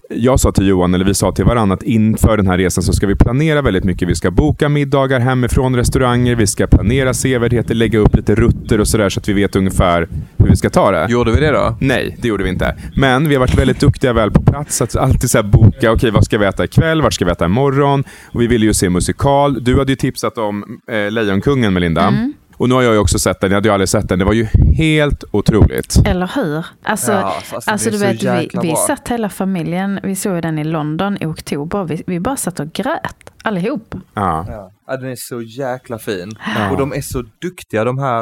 jag 0.09 0.39
sa 0.39 0.51
till 0.51 0.67
Johan, 0.67 0.93
eller 0.93 1.05
vi 1.05 1.13
sa 1.13 1.31
till 1.31 1.45
varandra, 1.45 1.73
att 1.73 1.83
inför 1.83 2.37
den 2.37 2.47
här 2.47 2.57
resan 2.57 2.83
så 2.83 2.93
ska 2.93 3.07
vi 3.07 3.15
planera 3.15 3.61
väldigt 3.61 3.83
mycket. 3.83 4.09
Vi 4.09 4.15
ska 4.15 4.31
boka 4.31 4.69
middagar 4.69 5.19
hemifrån 5.19 5.75
restauranger, 5.75 6.35
vi 6.35 6.47
ska 6.47 6.67
planera 6.67 7.13
sevärdheter, 7.13 7.75
lägga 7.75 7.99
upp 7.99 8.15
lite 8.15 8.35
rutter 8.35 8.79
och 8.79 8.87
sådär 8.87 9.09
så 9.09 9.19
att 9.19 9.29
vi 9.29 9.33
vet 9.33 9.55
ungefär 9.55 10.07
hur 10.37 10.49
vi 10.49 10.55
ska 10.55 10.69
ta 10.69 10.91
det. 10.91 11.07
Gjorde 11.09 11.31
vi 11.31 11.39
det 11.39 11.51
då? 11.51 11.77
Nej, 11.79 12.17
det 12.21 12.27
gjorde 12.27 12.43
vi 12.43 12.49
inte. 12.49 12.75
Men 12.95 13.29
vi 13.29 13.35
har 13.35 13.39
varit 13.39 13.57
väldigt 13.57 13.79
duktiga 13.79 14.13
väl 14.13 14.31
på 14.31 14.41
plats 14.41 14.81
att 14.81 14.95
alltid 14.95 15.29
så 15.29 15.43
boka, 15.43 15.69
okej 15.77 15.89
okay, 15.89 16.11
vad 16.11 16.25
ska 16.25 16.37
vi 16.37 16.45
äta 16.45 16.63
ikväll, 16.63 17.01
vart 17.01 17.13
ska 17.13 17.25
vi 17.25 17.31
äta 17.31 17.45
imorgon? 17.45 18.03
Och 18.33 18.41
vi 18.41 18.47
ville 18.47 18.65
ju 18.65 18.73
se 18.73 18.89
musikal. 18.89 19.63
Du 19.63 19.77
hade 19.77 19.91
ju 19.91 19.95
tipsat 19.95 20.37
om 20.37 20.79
eh, 20.91 21.11
Lejonkungen 21.11 21.73
Melinda. 21.73 22.07
Mm. 22.07 22.33
Och 22.57 22.69
nu 22.69 22.75
har 22.75 22.81
jag 22.81 22.93
ju 22.93 22.99
också 22.99 23.19
sett 23.19 23.41
den, 23.41 23.51
jag 23.51 23.57
hade 23.57 23.67
ju 23.67 23.73
aldrig 23.73 23.89
sett 23.89 24.09
den. 24.09 24.19
Det 24.19 24.25
var 24.25 24.33
ju 24.33 24.47
helt 24.77 25.23
otroligt. 25.31 26.07
Eller 26.07 26.31
hur? 26.35 26.65
Alltså, 26.83 27.11
ja, 27.11 27.35
alltså, 27.51 27.71
alltså 27.71 27.89
du 27.89 27.97
vet, 27.97 28.23
vi, 28.23 28.49
vi 28.61 28.75
satt 28.75 29.07
hela 29.07 29.29
familjen, 29.29 29.99
vi 30.03 30.15
såg 30.15 30.41
den 30.41 30.59
i 30.59 30.63
London 30.63 31.17
i 31.21 31.25
oktober. 31.25 31.83
Vi, 31.83 32.03
vi 32.07 32.19
bara 32.19 32.37
satt 32.37 32.59
och 32.59 32.73
grät, 32.73 33.31
allihop. 33.43 33.95
Ja. 34.13 34.45
ja. 34.87 34.97
den 34.97 35.11
är 35.11 35.15
så 35.17 35.41
jäkla 35.41 35.99
fin. 35.99 36.31
Ja. 36.57 36.71
Och 36.71 36.77
de 36.77 36.93
är 36.93 37.01
så 37.01 37.23
duktiga 37.41 37.83
de 37.83 37.99
här 37.99 38.21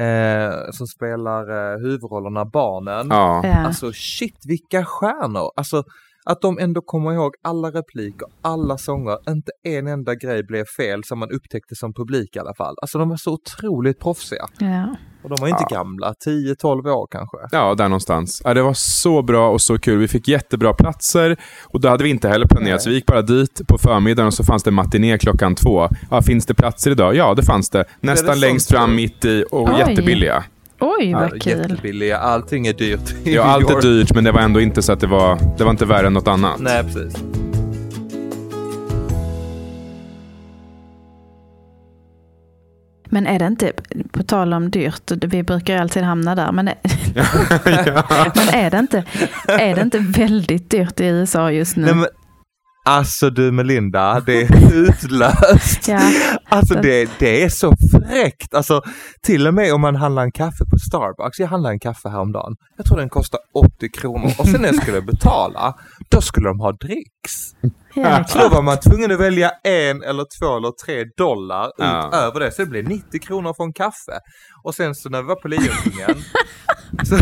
eh, 0.00 0.54
som 0.72 0.86
spelar 0.86 1.72
eh, 1.72 1.78
huvudrollerna, 1.78 2.44
barnen. 2.44 3.06
Ja. 3.10 3.64
Alltså 3.66 3.92
shit 3.92 4.38
vilka 4.46 4.84
stjärnor! 4.84 5.52
Alltså 5.56 5.84
att 6.24 6.40
de 6.40 6.58
ändå 6.58 6.80
kommer 6.80 7.12
ihåg 7.12 7.34
alla 7.42 7.68
repliker, 7.68 8.28
alla 8.42 8.78
sånger, 8.78 9.18
inte 9.28 9.52
en 9.64 9.86
enda 9.86 10.14
grej 10.14 10.42
blev 10.42 10.64
fel 10.76 11.04
som 11.04 11.18
man 11.18 11.30
upptäckte 11.30 11.74
som 11.74 11.94
publik 11.94 12.36
i 12.36 12.38
alla 12.38 12.54
fall. 12.54 12.74
Alltså 12.82 12.98
de 12.98 13.08
var 13.08 13.16
så 13.16 13.32
otroligt 13.32 14.00
proffsiga. 14.00 14.46
Ja. 14.58 14.96
Och 15.22 15.30
de 15.30 15.40
var 15.40 15.48
inte 15.48 15.64
ja. 15.70 15.76
gamla, 15.76 16.14
10-12 16.26 16.90
år 16.90 17.06
kanske. 17.10 17.36
Ja, 17.52 17.74
där 17.74 17.88
någonstans. 17.88 18.42
Ja, 18.44 18.54
det 18.54 18.62
var 18.62 18.74
så 18.74 19.22
bra 19.22 19.50
och 19.50 19.60
så 19.60 19.78
kul. 19.78 19.98
Vi 19.98 20.08
fick 20.08 20.28
jättebra 20.28 20.74
platser 20.74 21.36
och 21.64 21.80
då 21.80 21.88
hade 21.88 22.04
vi 22.04 22.10
inte 22.10 22.28
heller 22.28 22.46
planerat. 22.46 22.70
Nej. 22.70 22.80
Så 22.80 22.88
vi 22.88 22.94
gick 22.94 23.06
bara 23.06 23.22
dit 23.22 23.60
på 23.68 23.78
förmiddagen 23.78 24.26
och 24.26 24.34
så 24.34 24.44
fanns 24.44 24.62
det 24.62 24.70
matiné 24.70 25.18
klockan 25.18 25.54
två. 25.54 25.88
Ja, 26.10 26.22
finns 26.22 26.46
det 26.46 26.54
platser 26.54 26.90
idag? 26.90 27.14
Ja, 27.14 27.34
det 27.34 27.42
fanns 27.42 27.70
det. 27.70 27.84
Nästan 28.00 28.34
det 28.34 28.40
längst 28.40 28.70
fram, 28.70 28.94
mitt 28.94 29.24
i 29.24 29.44
och 29.50 29.68
Oj. 29.68 29.78
jättebilliga. 29.78 30.44
Oj, 30.80 31.12
vad 31.14 31.24
ja, 31.24 31.28
kul. 31.40 31.58
Jättebilliga. 31.58 32.18
Allting 32.18 32.66
är 32.66 32.72
dyrt. 32.72 33.14
Ja, 33.24 33.42
allt 33.42 33.70
är 33.70 33.80
dyrt, 33.80 34.14
men 34.14 34.24
det 34.24 34.32
var 34.32 34.40
ändå 34.40 34.60
inte 34.60 34.82
så 34.82 34.92
att 34.92 35.00
det 35.00 35.06
var, 35.06 35.38
det 35.58 35.64
var 35.64 35.70
inte 35.70 35.84
värre 35.84 36.06
än 36.06 36.12
något 36.12 36.28
annat. 36.28 36.60
Nej, 36.60 36.84
precis. 36.84 37.24
Men 43.08 43.26
är 43.26 43.38
det 43.38 43.46
inte, 43.46 43.72
på 44.12 44.22
tal 44.22 44.52
om 44.52 44.70
dyrt, 44.70 45.10
vi 45.10 45.42
brukar 45.42 45.76
alltid 45.76 46.02
hamna 46.02 46.34
där, 46.34 46.52
men, 46.52 46.70
ja. 47.14 47.24
men 48.34 48.48
är, 48.48 48.70
det 48.70 48.78
inte, 48.78 49.04
är 49.48 49.74
det 49.74 49.80
inte 49.80 49.98
väldigt 49.98 50.70
dyrt 50.70 51.00
i 51.00 51.04
USA 51.06 51.50
just 51.50 51.76
nu? 51.76 51.84
Nej, 51.84 51.94
men, 51.94 52.06
Alltså 52.86 53.30
du 53.30 53.52
Melinda, 53.52 54.20
det 54.20 54.42
är 54.42 54.74
utlöst. 54.74 55.88
ja, 55.88 56.00
alltså 56.54 56.74
det, 56.74 57.10
det 57.18 57.42
är 57.42 57.48
så 57.48 57.74
fräckt. 57.92 58.54
Alltså 58.54 58.82
till 59.22 59.46
och 59.46 59.54
med 59.54 59.74
om 59.74 59.80
man 59.80 59.96
handlar 59.96 60.22
en 60.22 60.32
kaffe 60.32 60.64
på 60.70 60.78
Starbucks. 60.78 61.38
Jag 61.38 61.48
handlade 61.48 61.74
en 61.74 61.80
kaffe 61.80 62.08
häromdagen. 62.08 62.54
Jag 62.76 62.86
tror 62.86 62.98
den 62.98 63.08
kostar 63.08 63.40
80 63.76 63.88
kronor 63.88 64.32
och 64.38 64.46
sen 64.46 64.60
när 64.60 64.68
jag 64.68 64.82
skulle 64.82 65.02
betala, 65.02 65.74
då 66.10 66.20
skulle 66.20 66.48
de 66.48 66.60
ha 66.60 66.72
dricks. 66.72 67.34
Ja, 67.94 68.24
då 68.34 68.48
var 68.48 68.62
man 68.62 68.78
tvungen 68.78 69.12
att 69.12 69.20
välja 69.20 69.50
en 69.64 70.02
eller 70.02 70.24
två 70.38 70.56
eller 70.56 70.72
tre 70.86 71.04
dollar 71.16 71.70
ja. 71.76 72.08
utöver 72.08 72.40
det. 72.40 72.52
Så 72.52 72.62
det 72.62 72.68
blev 72.68 72.88
90 72.88 73.20
kronor 73.20 73.54
för 73.56 73.64
en 73.64 73.72
kaffe. 73.72 74.18
Och 74.64 74.74
sen 74.74 74.94
så 74.94 75.08
när 75.08 75.22
vi 75.22 75.28
var 75.28 75.36
på 75.36 75.48
Lejonkungen 75.48 76.24
så, 77.08 77.18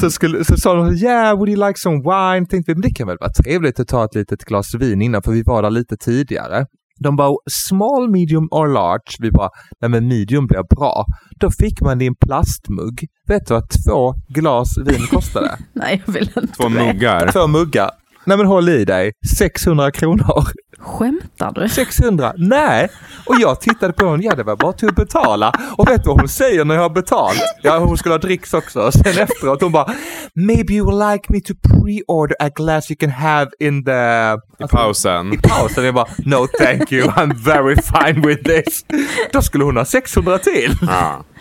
så, 0.00 0.10
skulle, 0.10 0.44
så 0.44 0.56
sa 0.56 0.74
de 0.74 0.94
yeah, 0.94 1.36
would 1.36 1.48
you 1.48 1.66
like 1.68 1.78
some 1.78 1.96
wine? 1.96 2.46
Tänkte 2.46 2.72
vi, 2.72 2.74
men 2.74 2.82
det 2.82 2.94
kan 2.94 3.06
väl 3.06 3.16
vara 3.20 3.32
trevligt 3.32 3.80
att 3.80 3.88
ta 3.88 4.04
ett 4.04 4.14
litet 4.14 4.44
glas 4.44 4.74
vin 4.74 5.02
innan 5.02 5.22
för 5.22 5.32
vi 5.32 5.42
var 5.42 5.62
där 5.62 5.70
lite 5.70 5.96
tidigare. 5.96 6.66
De 6.98 7.16
bara 7.16 7.36
small, 7.50 8.10
medium 8.10 8.48
or 8.50 8.68
large. 8.68 9.16
Vi 9.18 9.30
bara, 9.30 9.50
nej 9.80 9.90
men 9.90 10.08
medium 10.08 10.46
blir 10.46 10.76
bra. 10.76 11.04
Då 11.40 11.50
fick 11.50 11.80
man 11.80 11.98
din 11.98 12.14
plastmugg. 12.14 13.06
Vet 13.28 13.46
du 13.46 13.54
vad 13.54 13.64
två 13.86 14.14
glas 14.28 14.78
vin 14.78 15.06
kostade? 15.10 15.58
nej, 15.72 16.02
jag 16.06 16.12
vill 16.12 16.30
inte 16.36 16.52
Två 16.56 16.68
muggar. 16.68 17.32
Två 17.32 17.46
muggar. 17.46 17.90
Nej 18.24 18.36
men 18.36 18.46
håll 18.46 18.68
i 18.68 18.84
dig, 18.84 19.12
600 19.38 19.90
kronor. 19.90 20.44
Skämtar 20.78 21.52
du? 21.52 21.68
600? 21.68 22.32
Nej! 22.36 22.88
Och 23.26 23.34
jag 23.38 23.60
tittade 23.60 23.92
på 23.92 24.10
henne, 24.10 24.24
ja 24.24 24.34
det 24.34 24.42
var 24.42 24.56
bara 24.56 24.72
till 24.72 24.88
att 24.88 24.94
betala. 24.96 25.52
Och 25.76 25.88
vet 25.88 26.02
du 26.02 26.08
vad 26.08 26.20
hon 26.20 26.28
säger 26.28 26.64
när 26.64 26.74
jag 26.74 26.82
har 26.82 26.90
betalt? 26.90 27.42
Ja, 27.62 27.78
hon 27.78 27.96
skulle 27.96 28.14
ha 28.14 28.18
dricks 28.18 28.54
också. 28.54 28.92
Sen 28.92 29.22
efteråt 29.22 29.62
hon 29.62 29.72
bara, 29.72 29.94
maybe 30.34 30.74
you 30.74 30.86
would 30.86 31.12
like 31.12 31.32
me 31.32 31.40
to 31.40 31.54
pre-order 31.54 32.36
a 32.40 32.48
glass 32.48 32.90
you 32.90 32.96
can 32.96 33.10
have 33.10 33.50
in 33.60 33.84
the... 33.84 33.90
I 33.90 34.62
alltså, 34.62 34.76
pausen. 34.76 35.32
I 35.32 35.36
pausen. 35.36 35.84
Jag 35.84 35.94
bara, 35.94 36.08
no 36.18 36.46
thank 36.58 36.92
you, 36.92 37.08
I'm 37.08 37.34
very 37.34 37.76
fine 37.76 38.26
with 38.26 38.42
this. 38.42 38.84
Då 39.32 39.42
skulle 39.42 39.64
hon 39.64 39.76
ha 39.76 39.84
600 39.84 40.38
till. 40.38 40.76
Ja. 40.80 41.24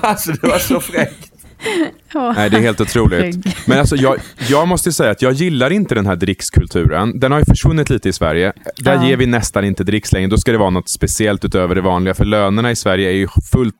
Alltså 0.00 0.32
det 0.32 0.48
var 0.48 0.58
så 0.58 0.80
fräckt. 0.80 1.32
Nej, 2.14 2.50
det 2.50 2.56
är 2.56 2.60
helt 2.60 2.80
otroligt. 2.80 3.66
Men 3.66 3.78
alltså, 3.78 3.96
jag, 3.96 4.16
jag 4.48 4.68
måste 4.68 4.92
säga 4.92 5.10
att 5.10 5.22
jag 5.22 5.32
gillar 5.32 5.70
inte 5.70 5.94
den 5.94 6.06
här 6.06 6.16
drickskulturen. 6.16 7.20
Den 7.20 7.32
har 7.32 7.38
ju 7.38 7.44
försvunnit 7.44 7.90
lite 7.90 8.08
i 8.08 8.12
Sverige. 8.12 8.52
Där 8.76 8.94
ja. 8.94 9.08
ger 9.08 9.16
vi 9.16 9.26
nästan 9.26 9.64
inte 9.64 9.84
dricks 9.84 10.12
längre. 10.12 10.28
Då 10.28 10.36
ska 10.36 10.52
det 10.52 10.58
vara 10.58 10.70
något 10.70 10.88
speciellt 10.88 11.44
utöver 11.44 11.74
det 11.74 11.80
vanliga. 11.80 12.14
För 12.14 12.24
lönerna 12.24 12.70
i 12.70 12.76
Sverige 12.76 13.08
är 13.08 13.14
ju 13.14 13.28
fullt 13.52 13.74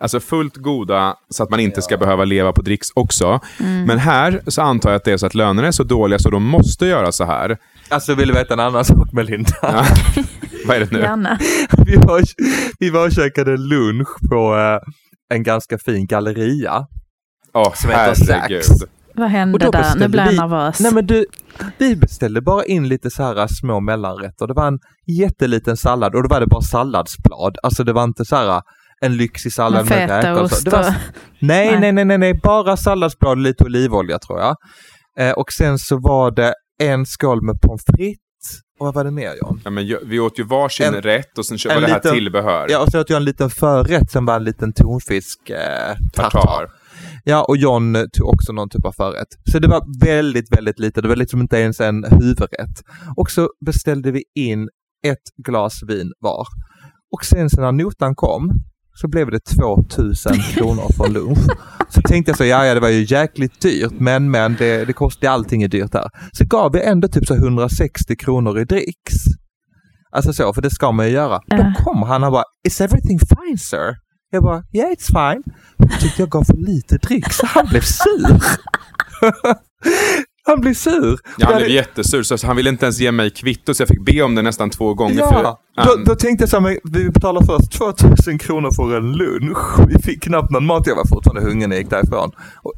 Alltså 0.00 0.20
fullt 0.20 0.56
goda 0.56 1.14
så 1.30 1.42
att 1.42 1.50
man 1.50 1.60
inte 1.60 1.82
ska 1.82 1.96
behöva 1.96 2.24
leva 2.24 2.52
på 2.52 2.62
dricks 2.62 2.88
också. 2.94 3.40
Mm. 3.60 3.84
Men 3.84 3.98
här 3.98 4.42
så 4.46 4.62
antar 4.62 4.90
jag 4.90 4.96
att 4.96 5.04
det 5.04 5.12
är 5.12 5.16
så 5.16 5.26
att 5.26 5.34
lönerna 5.34 5.68
är 5.68 5.72
så 5.72 5.84
dåliga 5.84 6.18
så 6.18 6.30
de 6.30 6.44
måste 6.44 6.86
göra 6.86 7.12
så 7.12 7.24
här. 7.24 7.58
Alltså 7.88 8.14
vill 8.14 8.28
du 8.28 8.34
veta 8.34 8.54
en 8.54 8.60
annan 8.60 8.84
sak 8.84 9.12
Melinda? 9.12 9.50
Ja. 9.62 9.84
Vad 10.66 10.76
är 10.76 10.80
det 10.80 10.92
nu? 10.92 10.98
Gärna. 10.98 11.38
Vi 11.86 11.96
var, 11.96 12.22
vi 12.78 12.90
var 12.90 13.06
och 13.06 13.12
käkade 13.12 13.56
lunch 13.56 14.08
på 14.30 14.54
uh, 14.54 14.94
en 15.34 15.42
ganska 15.42 15.78
fin 15.78 16.06
galleria. 16.06 16.86
Oh, 17.54 17.74
som 17.74 17.90
heter 17.90 18.14
Sax. 18.14 18.68
Vad 19.14 19.28
hände 19.28 19.70
där? 19.70 19.94
Nu 19.96 20.08
blir 20.08 20.24
jag 20.24 20.34
nervös. 20.34 20.80
Nej 20.80 20.94
men 20.94 21.06
du, 21.06 21.26
vi 21.78 21.96
beställde 21.96 22.40
bara 22.40 22.64
in 22.64 22.88
lite 22.88 23.10
så 23.10 23.22
här 23.22 23.46
små 23.46 23.80
mellanrätter. 23.80 24.46
Det 24.46 24.54
var 24.54 24.66
en 24.66 24.78
jätteliten 25.06 25.76
sallad 25.76 26.14
och 26.14 26.22
då 26.22 26.28
var 26.28 26.40
det 26.40 26.46
bara 26.46 26.62
salladsblad. 26.62 27.56
Alltså 27.62 27.84
det 27.84 27.92
var 27.92 28.04
inte 28.04 28.24
så 28.24 28.36
här 28.36 28.62
en 29.00 29.16
lyxig 29.16 29.52
sallad 29.52 29.88
med, 29.88 30.08
med 30.08 30.24
räkor. 30.24 30.42
Ost 30.42 30.72
var, 30.72 30.94
nej, 31.38 31.80
nej, 31.80 31.92
nej, 31.92 32.04
nej, 32.04 32.18
nej, 32.18 32.34
bara 32.42 32.76
salladsblad 32.76 33.30
och 33.30 33.36
lite 33.36 33.64
olivolja 33.64 34.18
tror 34.18 34.40
jag. 34.40 34.56
Eh, 35.18 35.32
och 35.32 35.52
sen 35.52 35.78
så 35.78 35.98
var 35.98 36.30
det 36.30 36.54
en 36.82 37.06
skål 37.06 37.42
med 37.42 37.60
pommes 37.60 37.84
frites. 37.84 38.20
Och 38.78 38.86
vad 38.86 38.94
var 38.94 39.04
det 39.04 39.10
mer 39.10 39.34
John? 39.42 39.60
Ja, 39.64 39.70
men 39.70 39.96
vi 40.04 40.20
åt 40.20 40.38
ju 40.38 40.44
varsin 40.44 40.86
en, 40.86 41.02
rätt 41.02 41.38
och 41.38 41.46
sen 41.46 41.58
var 41.68 41.80
det 41.80 41.86
här 41.86 41.94
liten, 41.94 42.14
tillbehör. 42.14 42.66
Ja, 42.70 42.78
och 42.78 42.90
så 42.90 43.00
åt 43.00 43.10
jag 43.10 43.16
en 43.16 43.24
liten 43.24 43.50
förrätt 43.50 44.10
som 44.10 44.26
var 44.26 44.36
en 44.36 44.44
liten 44.44 44.72
tonfisk 44.72 45.50
eh, 45.50 45.96
tartar. 46.14 46.68
Ja, 47.24 47.44
och 47.44 47.56
John 47.56 47.96
tog 48.12 48.28
också 48.28 48.52
någon 48.52 48.68
typ 48.68 48.84
av 48.84 48.92
förrätt. 48.92 49.28
Så 49.52 49.58
det 49.58 49.68
var 49.68 50.04
väldigt, 50.04 50.56
väldigt 50.56 50.78
lite. 50.78 51.00
Det 51.00 51.08
var 51.08 51.16
liksom 51.16 51.40
inte 51.40 51.56
ens 51.56 51.80
en 51.80 52.04
huvudrätt. 52.04 52.82
Och 53.16 53.30
så 53.30 53.48
beställde 53.66 54.10
vi 54.10 54.24
in 54.34 54.68
ett 55.06 55.44
glas 55.46 55.82
vin 55.88 56.12
var. 56.20 56.46
Och 57.12 57.24
sen 57.24 57.50
så 57.50 57.60
när 57.60 57.72
notan 57.72 58.14
kom 58.14 58.50
så 58.94 59.08
blev 59.08 59.30
det 59.30 59.40
2000 59.40 60.32
kronor 60.54 60.92
för 60.96 61.08
lunch. 61.08 61.38
Så 61.88 62.02
tänkte 62.02 62.30
jag 62.30 62.36
så, 62.36 62.44
ja, 62.44 62.66
ja 62.66 62.74
det 62.74 62.80
var 62.80 62.88
ju 62.88 63.06
jäkligt 63.08 63.60
dyrt, 63.60 63.92
men 63.92 64.30
men 64.30 64.56
det, 64.58 64.84
det 64.84 64.92
kostar, 64.92 65.28
allting 65.28 65.62
är 65.62 65.68
dyrt 65.68 65.94
här. 65.94 66.08
Så 66.32 66.44
gav 66.44 66.72
vi 66.72 66.82
ändå 66.82 67.08
typ 67.08 67.26
så 67.26 67.34
160 67.34 68.16
kronor 68.16 68.58
i 68.58 68.64
dricks. 68.64 69.14
Alltså 70.12 70.32
så, 70.32 70.52
för 70.52 70.62
det 70.62 70.70
ska 70.70 70.92
man 70.92 71.06
ju 71.06 71.12
göra. 71.12 71.34
Uh. 71.34 71.58
Då 71.58 71.84
kom 71.84 72.02
han 72.02 72.24
och 72.24 72.32
bara, 72.32 72.44
is 72.66 72.80
everything 72.80 73.18
fine 73.18 73.58
sir? 73.58 73.94
Jag 74.30 74.42
bara, 74.42 74.62
yeah 74.72 74.90
it's 74.90 75.06
fine. 75.06 75.42
Jag 75.76 76.00
tyckte 76.00 76.22
jag 76.22 76.30
gav 76.30 76.44
för 76.44 76.56
lite 76.56 76.96
dryck 76.96 77.32
så 77.32 77.46
han 77.46 77.66
blev 77.66 77.80
sur. 77.80 78.42
Han 80.42 80.60
blir 80.60 80.74
sur. 80.74 81.18
Ja, 81.38 81.46
han 81.46 81.56
blev 81.56 81.68
jättesur, 81.68 82.22
så 82.22 82.46
han 82.46 82.56
ville 82.56 82.70
inte 82.70 82.86
ens 82.86 82.98
ge 82.98 83.12
mig 83.12 83.30
kvitto, 83.30 83.74
så 83.74 83.82
jag 83.82 83.88
fick 83.88 84.04
be 84.04 84.22
om 84.22 84.34
det 84.34 84.42
nästan 84.42 84.70
två 84.70 84.94
gånger. 84.94 85.18
Ja, 85.18 85.60
för, 85.74 85.84
då, 85.84 86.02
då, 86.04 86.14
tänkte 86.14 86.42
jag 86.42 86.48
så 86.48 86.60
här, 86.60 86.78
vi 86.84 87.10
betalar 87.10 87.42
först 87.42 87.72
2000 87.72 88.38
kronor 88.38 88.70
för 88.76 88.96
en 88.96 89.12
lunch. 89.12 89.88
Vi 89.88 90.02
fick 90.02 90.22
knappt 90.22 90.50
någon 90.50 90.66
mat, 90.66 90.86
jag 90.86 90.96
var 90.96 91.06
fortfarande 91.08 91.50
hungrig 91.50 91.68
när 91.68 91.76
jag 91.76 91.82
gick 91.82 91.90
därifrån. 91.90 92.30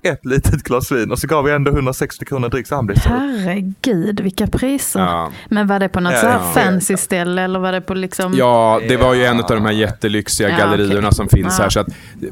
Ett 0.04 0.24
litet 0.24 0.62
glas 0.62 0.92
vin 0.92 1.10
och 1.10 1.18
så 1.18 1.26
gav 1.26 1.44
vi 1.44 1.52
ändå 1.52 1.70
160 1.70 2.24
kronor 2.24 2.48
dryck, 2.48 2.66
så 2.66 2.74
han 2.74 2.86
blev 2.86 2.96
sur. 2.96 3.10
Herregud, 3.10 4.20
vilka 4.20 4.46
priser. 4.46 5.00
Ja. 5.00 5.32
Men 5.48 5.66
var 5.66 5.80
det 5.80 5.88
på 5.88 6.00
något 6.00 6.12
ja, 6.12 6.20
så 6.20 6.26
här 6.26 6.38
ja. 6.38 6.62
fancy 6.62 6.96
ställe 6.96 7.42
eller 7.42 7.58
var 7.58 7.72
det 7.72 7.80
på 7.80 7.94
liksom? 7.94 8.34
Ja, 8.36 8.80
det 8.88 8.96
var 8.96 9.14
ju 9.14 9.24
en 9.24 9.40
av 9.40 9.48
de 9.48 9.64
här 9.64 9.72
jättelyxiga 9.72 10.48
gallerierna 10.48 10.98
okay. 10.98 11.12
som 11.12 11.28
finns 11.28 11.58
här. 11.58 11.68
Så 11.68 11.80
att, 11.80 11.86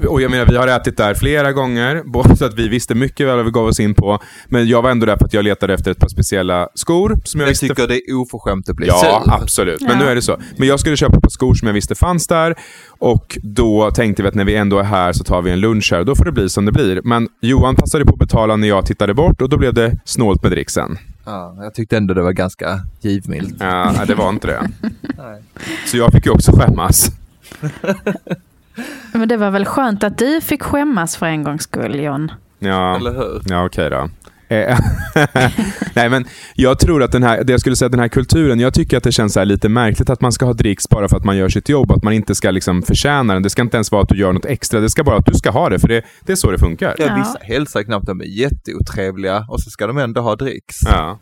och 0.06 0.22
jag 0.22 0.30
menar, 0.30 0.46
vi 0.46 0.56
har 0.56 0.68
ätit 0.68 0.96
där 0.96 1.14
flera 1.14 1.52
gånger, 1.52 2.02
både 2.04 2.36
så 2.36 2.44
att 2.44 2.54
vi 2.54 2.68
visste 2.68 2.94
mycket 2.94 3.26
väl 3.26 3.36
vad 3.36 3.44
vi 3.44 3.50
gav 3.50 3.66
oss 3.66 3.80
in 3.80 3.94
på, 3.94 4.18
men 4.48 4.68
jag 4.68 4.82
var 4.82 4.90
ändå 4.90 5.06
där 5.06 5.16
för 5.16 5.24
att 5.24 5.34
jag 5.34 5.44
letade 5.44 5.74
efter 5.74 5.90
ett 5.90 5.98
par 5.98 6.08
speciella 6.08 6.68
skor. 6.74 7.18
Som 7.24 7.40
jag, 7.40 7.46
jag 7.46 7.50
visste... 7.50 7.68
tycker 7.68 7.88
det 7.88 8.10
är 8.10 8.14
oförskämt 8.14 8.68
att 8.68 8.76
bli 8.76 8.86
Ja, 8.86 9.22
sur. 9.24 9.34
absolut. 9.34 9.80
Men 9.80 9.90
ja. 9.90 9.98
nu 9.98 10.10
är 10.10 10.14
det 10.14 10.22
så. 10.22 10.38
Men 10.56 10.68
jag 10.68 10.80
skulle 10.80 10.96
köpa 10.96 11.16
ett 11.16 11.22
par 11.22 11.30
skor 11.30 11.54
som 11.54 11.66
jag 11.66 11.74
visste 11.74 11.94
fanns 11.94 12.26
där. 12.26 12.54
Och 13.00 13.38
då 13.42 13.90
tänkte 13.90 14.22
vi 14.22 14.28
att 14.28 14.34
när 14.34 14.44
vi 14.44 14.56
ändå 14.56 14.78
är 14.78 14.82
här 14.82 15.12
så 15.12 15.24
tar 15.24 15.42
vi 15.42 15.50
en 15.50 15.60
lunch 15.60 15.92
här. 15.92 16.04
Då 16.04 16.14
får 16.14 16.24
det 16.24 16.32
bli 16.32 16.48
som 16.48 16.64
det 16.64 16.72
blir. 16.72 17.00
Men 17.04 17.28
Johan 17.40 17.76
passade 17.76 18.04
på 18.04 18.12
att 18.12 18.18
betala 18.18 18.56
när 18.56 18.68
jag 18.68 18.86
tittade 18.86 19.14
bort 19.14 19.42
och 19.42 19.48
då 19.48 19.56
blev 19.56 19.74
det 19.74 19.98
snålt 20.04 20.42
med 20.42 20.52
dricksen. 20.52 20.98
Ja, 21.24 21.56
jag 21.60 21.74
tyckte 21.74 21.96
ändå 21.96 22.14
det 22.14 22.22
var 22.22 22.32
ganska 22.32 22.80
givmilt. 23.00 23.56
Ja, 23.58 23.94
det 24.06 24.14
var 24.14 24.28
inte 24.28 24.46
det. 24.46 24.70
så 25.86 25.96
jag 25.96 26.12
fick 26.12 26.26
ju 26.26 26.32
också 26.32 26.52
skämmas. 26.52 27.10
Men 29.12 29.28
det 29.28 29.36
var 29.36 29.50
väl 29.50 29.64
skönt 29.64 30.04
att 30.04 30.18
du 30.18 30.40
fick 30.40 30.62
skämmas 30.62 31.16
för 31.16 31.26
en 31.26 31.44
gångs 31.44 31.62
skull, 31.62 32.00
John? 32.00 32.32
Ja, 32.58 32.96
Eller 32.96 33.12
hur? 33.12 33.42
Ja, 33.44 33.64
okej 33.64 33.86
okay 33.86 33.98
då. 33.98 34.08
Eh, 34.50 34.78
Nej, 35.94 36.10
men 36.10 36.24
jag 36.54 36.78
tror 36.78 37.02
att 37.02 37.12
den 37.12 37.22
här, 37.22 37.44
det 37.44 37.52
jag 37.52 37.60
skulle 37.60 37.76
säga, 37.76 37.88
den 37.88 38.00
här 38.00 38.08
kulturen, 38.08 38.60
jag 38.60 38.74
tycker 38.74 38.96
att 38.96 39.04
det 39.04 39.12
känns 39.12 39.36
lite 39.36 39.68
märkligt 39.68 40.10
att 40.10 40.20
man 40.20 40.32
ska 40.32 40.46
ha 40.46 40.52
dricks 40.52 40.88
bara 40.88 41.08
för 41.08 41.16
att 41.16 41.24
man 41.24 41.36
gör 41.36 41.48
sitt 41.48 41.68
jobb, 41.68 41.92
att 41.92 42.02
man 42.02 42.12
inte 42.12 42.34
ska 42.34 42.50
liksom 42.50 42.82
förtjäna 42.82 43.34
den. 43.34 43.42
Det 43.42 43.50
ska 43.50 43.62
inte 43.62 43.76
ens 43.76 43.92
vara 43.92 44.02
att 44.02 44.08
du 44.08 44.18
gör 44.18 44.32
något 44.32 44.44
extra, 44.44 44.80
det 44.80 44.90
ska 44.90 45.04
bara 45.04 45.16
att 45.16 45.26
du 45.26 45.34
ska 45.34 45.50
ha 45.50 45.68
det, 45.68 45.78
för 45.78 45.88
det, 45.88 46.02
det 46.20 46.32
är 46.32 46.36
så 46.36 46.50
det 46.50 46.58
funkar. 46.58 46.94
Ja, 46.98 47.14
vissa 47.16 47.38
hälsar 47.40 47.82
knappt, 47.82 48.06
de 48.06 48.20
är 48.20 48.24
jätteotrevliga 48.24 49.44
och 49.48 49.60
så 49.60 49.70
ska 49.70 49.86
de 49.86 49.98
ändå 49.98 50.20
ha 50.20 50.36
dricks. 50.36 50.76
Ja. 50.84 51.18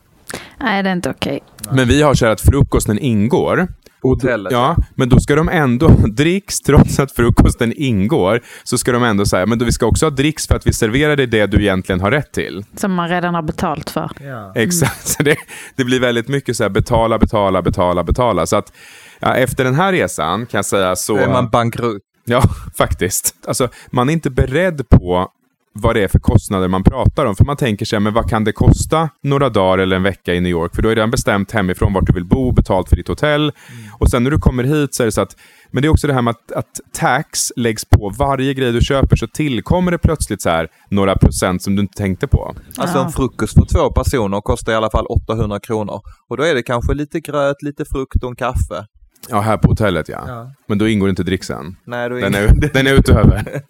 Nej, 0.61 0.83
det 0.83 0.89
är 0.89 0.93
inte 0.93 1.11
okej. 1.11 1.41
Okay. 1.61 1.77
Men 1.77 1.89
vi 1.89 2.03
har 2.03 2.15
så 2.15 2.25
här 2.25 2.33
att 2.33 2.41
frukosten 2.41 2.99
ingår 2.99 3.69
Hotellet. 4.03 4.53
Ja, 4.53 4.77
men 4.95 5.09
då 5.09 5.21
ska 5.21 5.35
de 5.35 5.49
ändå 5.49 5.89
dricks, 6.13 6.61
trots 6.61 6.99
att 6.99 7.13
frukosten 7.13 7.73
ingår, 7.77 8.41
så 8.65 8.79
ska 8.79 8.93
de 8.93 9.03
ändå 9.03 9.27
säga, 9.27 9.47
men 9.47 9.59
då 9.59 9.65
vi 9.65 9.73
ska 9.73 9.87
också 9.87 10.07
ha 10.07 10.11
dricks 10.11 10.47
för 10.47 10.57
att 10.57 10.67
vi 10.67 10.73
serverar 10.73 11.17
dig 11.17 11.27
det 11.27 11.47
du 11.47 11.61
egentligen 11.61 12.01
har 12.01 12.11
rätt 12.11 12.33
till. 12.33 12.65
Som 12.77 12.95
man 12.95 13.09
redan 13.09 13.35
har 13.35 13.43
betalt 13.43 13.91
för. 13.91 14.11
Ja. 14.21 14.53
Exakt, 14.63 15.09
så 15.09 15.23
det, 15.23 15.37
det 15.77 15.85
blir 15.85 16.01
väldigt 16.01 16.29
mycket 16.29 16.57
så 16.57 16.65
här 16.65 16.71
betala, 16.71 17.19
betala, 17.19 17.63
betala, 17.63 18.05
betala. 18.05 18.47
Så 18.47 18.57
att 18.57 18.73
ja, 19.19 19.35
efter 19.35 19.65
den 19.65 19.75
här 19.75 19.93
resan 19.93 20.47
kan 20.47 20.59
jag 20.59 20.65
säga 20.65 20.97
så... 20.97 21.17
Då 21.17 21.23
är 21.23 21.29
man 21.29 21.49
bankrutt. 21.49 22.03
Ja, 22.25 22.43
faktiskt. 22.79 23.35
Alltså, 23.47 23.69
man 23.91 24.09
är 24.09 24.13
inte 24.13 24.31
beredd 24.31 24.89
på 24.89 25.29
vad 25.73 25.97
det 25.97 26.05
är 26.05 26.09
för 26.09 26.19
kostnader 26.19 26.69
man 26.69 26.85
pratar 26.85 27.27
om. 27.27 27.37
För 27.37 27.45
man 27.45 27.57
tänker 27.57 27.87
sig, 27.87 28.01
men 28.01 28.15
vad 28.15 28.31
kan 28.31 28.45
det 28.45 28.53
kosta 28.53 29.09
några 29.23 29.49
dagar 29.49 29.79
eller 29.79 29.97
en 29.97 30.03
vecka 30.03 30.35
i 30.35 30.41
New 30.41 30.51
York? 30.51 30.75
För 30.75 30.83
då 30.83 30.89
är 30.89 30.95
det 30.95 31.01
redan 31.01 31.11
bestämt 31.11 31.53
hemifrån 31.53 31.93
vart 31.93 32.07
du 32.07 32.13
vill 32.13 32.25
bo, 32.25 32.53
betalt 32.53 32.89
för 32.89 32.97
ditt 32.97 33.09
hotell. 33.09 33.43
Mm. 33.43 33.53
Och 33.99 34.11
sen 34.11 34.25
när 34.25 34.31
du 34.31 34.39
kommer 34.39 34.65
hit 34.65 34.95
så 34.95 35.03
är 35.03 35.05
det 35.05 35.13
så 35.13 35.21
att 35.21 35.37
men 35.71 35.83
det 35.83 35.89
är 35.89 35.91
också 35.91 36.07
det 36.07 36.13
här 36.13 36.23
med 36.23 36.31
att, 36.31 36.53
att, 36.53 36.81
tax 36.93 37.53
läggs 37.57 37.85
på 37.85 38.13
varje 38.19 38.55
grej 38.55 38.73
du 38.73 38.81
köper 38.81 39.17
så 39.17 39.27
tillkommer 39.27 39.91
det 39.91 39.99
plötsligt 39.99 40.43
så 40.43 40.51
här 40.51 40.69
några 40.91 41.17
procent 41.17 41.63
som 41.63 41.77
du 41.77 41.83
inte 41.83 41.97
tänkte 41.97 42.27
på. 42.27 42.55
Alltså 42.77 42.99
en 42.99 43.13
frukost 43.13 43.55
för 43.55 43.67
två 43.75 43.93
personer 43.93 44.41
kostar 44.41 44.73
i 44.73 44.75
alla 44.75 44.91
fall 44.91 45.07
800 45.07 45.61
kronor. 45.61 46.01
Och 46.29 46.37
då 46.37 46.43
är 46.43 46.55
det 46.55 46.63
kanske 46.63 46.95
lite 46.95 47.21
gröt, 47.21 47.63
lite 47.63 47.85
frukt 47.85 48.23
och 48.23 48.31
en 48.31 48.37
kaffe. 48.37 48.87
Ja, 49.29 49.41
här 49.41 49.57
på 49.57 49.69
hotellet 49.69 50.09
ja. 50.09 50.25
ja. 50.27 50.53
Men 50.67 50.79
då 50.79 50.89
ingår 50.89 51.09
inte 51.09 51.23
dricksen. 51.23 51.77
Nej, 51.85 52.09
då 52.09 52.15
den, 52.15 52.35
är, 52.35 52.71
den 52.73 52.87
är 52.87 52.95
utöver. 52.95 53.45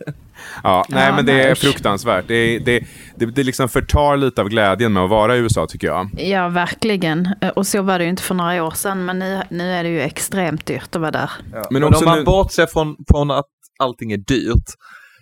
ja, 0.62 0.84
nej, 0.88 1.12
men 1.12 1.26
det 1.26 1.42
är 1.42 1.54
fruktansvärt. 1.54 2.24
Det, 2.28 2.58
det, 2.58 2.84
det, 3.16 3.26
det 3.26 3.42
liksom 3.42 3.68
förtar 3.68 4.16
lite 4.16 4.40
av 4.40 4.48
glädjen 4.48 4.92
med 4.92 5.02
att 5.02 5.10
vara 5.10 5.36
i 5.36 5.38
USA 5.38 5.66
tycker 5.66 5.86
jag. 5.86 6.10
Ja, 6.16 6.48
verkligen. 6.48 7.28
Och 7.56 7.66
så 7.66 7.82
var 7.82 7.98
det 7.98 8.04
ju 8.04 8.10
inte 8.10 8.22
för 8.22 8.34
några 8.34 8.64
år 8.64 8.70
sedan, 8.70 9.04
men 9.04 9.18
nu, 9.18 9.42
nu 9.50 9.72
är 9.72 9.82
det 9.82 9.90
ju 9.90 10.00
extremt 10.00 10.66
dyrt 10.66 10.94
att 10.94 11.00
vara 11.00 11.10
där. 11.10 11.30
Ja. 11.52 11.66
Men, 11.70 11.82
men 11.82 11.94
om 11.94 12.04
man 12.04 12.18
nu... 12.18 12.24
bortser 12.24 12.66
från, 12.66 12.96
från 13.10 13.30
att 13.30 13.46
allting 13.78 14.12
är 14.12 14.18
dyrt, 14.18 14.66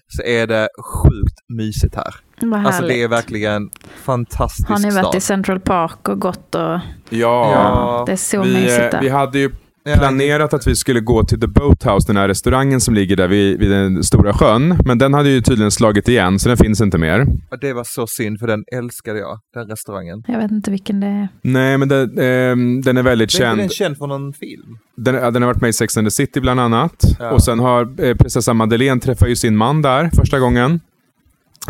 så 0.08 0.22
är 0.22 0.46
det 0.46 0.68
sjukt 0.92 1.38
mysigt 1.48 1.94
här. 1.94 2.14
Vad 2.40 2.66
alltså 2.66 2.82
det 2.82 3.02
är 3.02 3.08
verkligen 3.08 3.70
fantastiskt 4.04 4.68
Har 4.68 4.78
ni 4.78 4.90
varit 4.90 5.06
stad. 5.06 5.14
i 5.14 5.20
Central 5.20 5.60
Park 5.60 6.08
och 6.08 6.20
gått 6.20 6.54
och... 6.54 6.62
Ja, 6.62 6.80
ja 7.10 8.02
det 8.06 8.12
är 8.12 8.16
så 8.16 8.42
vi, 8.42 8.52
mysigt 8.52 8.90
där. 8.90 9.00
Vi 9.00 9.08
hade 9.08 9.38
ju 9.38 9.50
planerat 9.94 10.54
att 10.54 10.66
vi 10.66 10.74
skulle 10.74 11.00
gå 11.00 11.24
till 11.24 11.40
The 11.40 11.46
Boathouse, 11.46 12.06
den 12.06 12.16
här 12.16 12.28
restaurangen 12.28 12.80
som 12.80 12.94
ligger 12.94 13.16
där 13.16 13.28
vid, 13.28 13.58
vid 13.58 13.70
den 13.70 14.02
stora 14.02 14.32
sjön. 14.32 14.78
Men 14.84 14.98
den 14.98 15.14
hade 15.14 15.30
ju 15.30 15.40
tydligen 15.40 15.70
slagit 15.70 16.08
igen, 16.08 16.38
så 16.38 16.48
den 16.48 16.56
finns 16.56 16.80
inte 16.80 16.98
mer. 16.98 17.26
Det 17.60 17.72
var 17.72 17.84
så 17.86 18.06
synd, 18.06 18.38
för 18.38 18.46
den 18.46 18.64
älskade 18.72 19.18
jag, 19.18 19.38
den 19.54 19.68
restaurangen. 19.68 20.22
Jag 20.26 20.38
vet 20.38 20.50
inte 20.50 20.70
vilken 20.70 21.00
det 21.00 21.06
är. 21.06 21.28
Nej, 21.42 21.78
men 21.78 21.88
det, 21.88 22.00
eh, 22.02 22.56
den 22.84 22.96
är 22.96 23.02
väldigt 23.02 23.32
den, 23.32 23.38
känd. 23.38 23.58
Den 23.58 23.64
är 23.64 23.68
känd 23.68 23.98
från 23.98 24.08
någon 24.08 24.32
film. 24.32 24.78
Den, 24.96 25.14
den 25.32 25.42
har 25.42 25.46
varit 25.46 25.60
med 25.60 25.68
i 25.68 25.72
Sex 25.72 25.96
and 25.96 26.06
the 26.06 26.10
City 26.10 26.40
bland 26.40 26.60
annat. 26.60 27.02
Ja. 27.18 27.30
Och 27.30 27.42
sen 27.42 27.58
har 27.58 28.04
eh, 28.04 28.14
prinsessa 28.14 28.54
Madeleine 28.54 29.00
träffat 29.00 29.28
ju 29.28 29.36
sin 29.36 29.56
man 29.56 29.82
där 29.82 30.10
första 30.14 30.38
gången. 30.38 30.80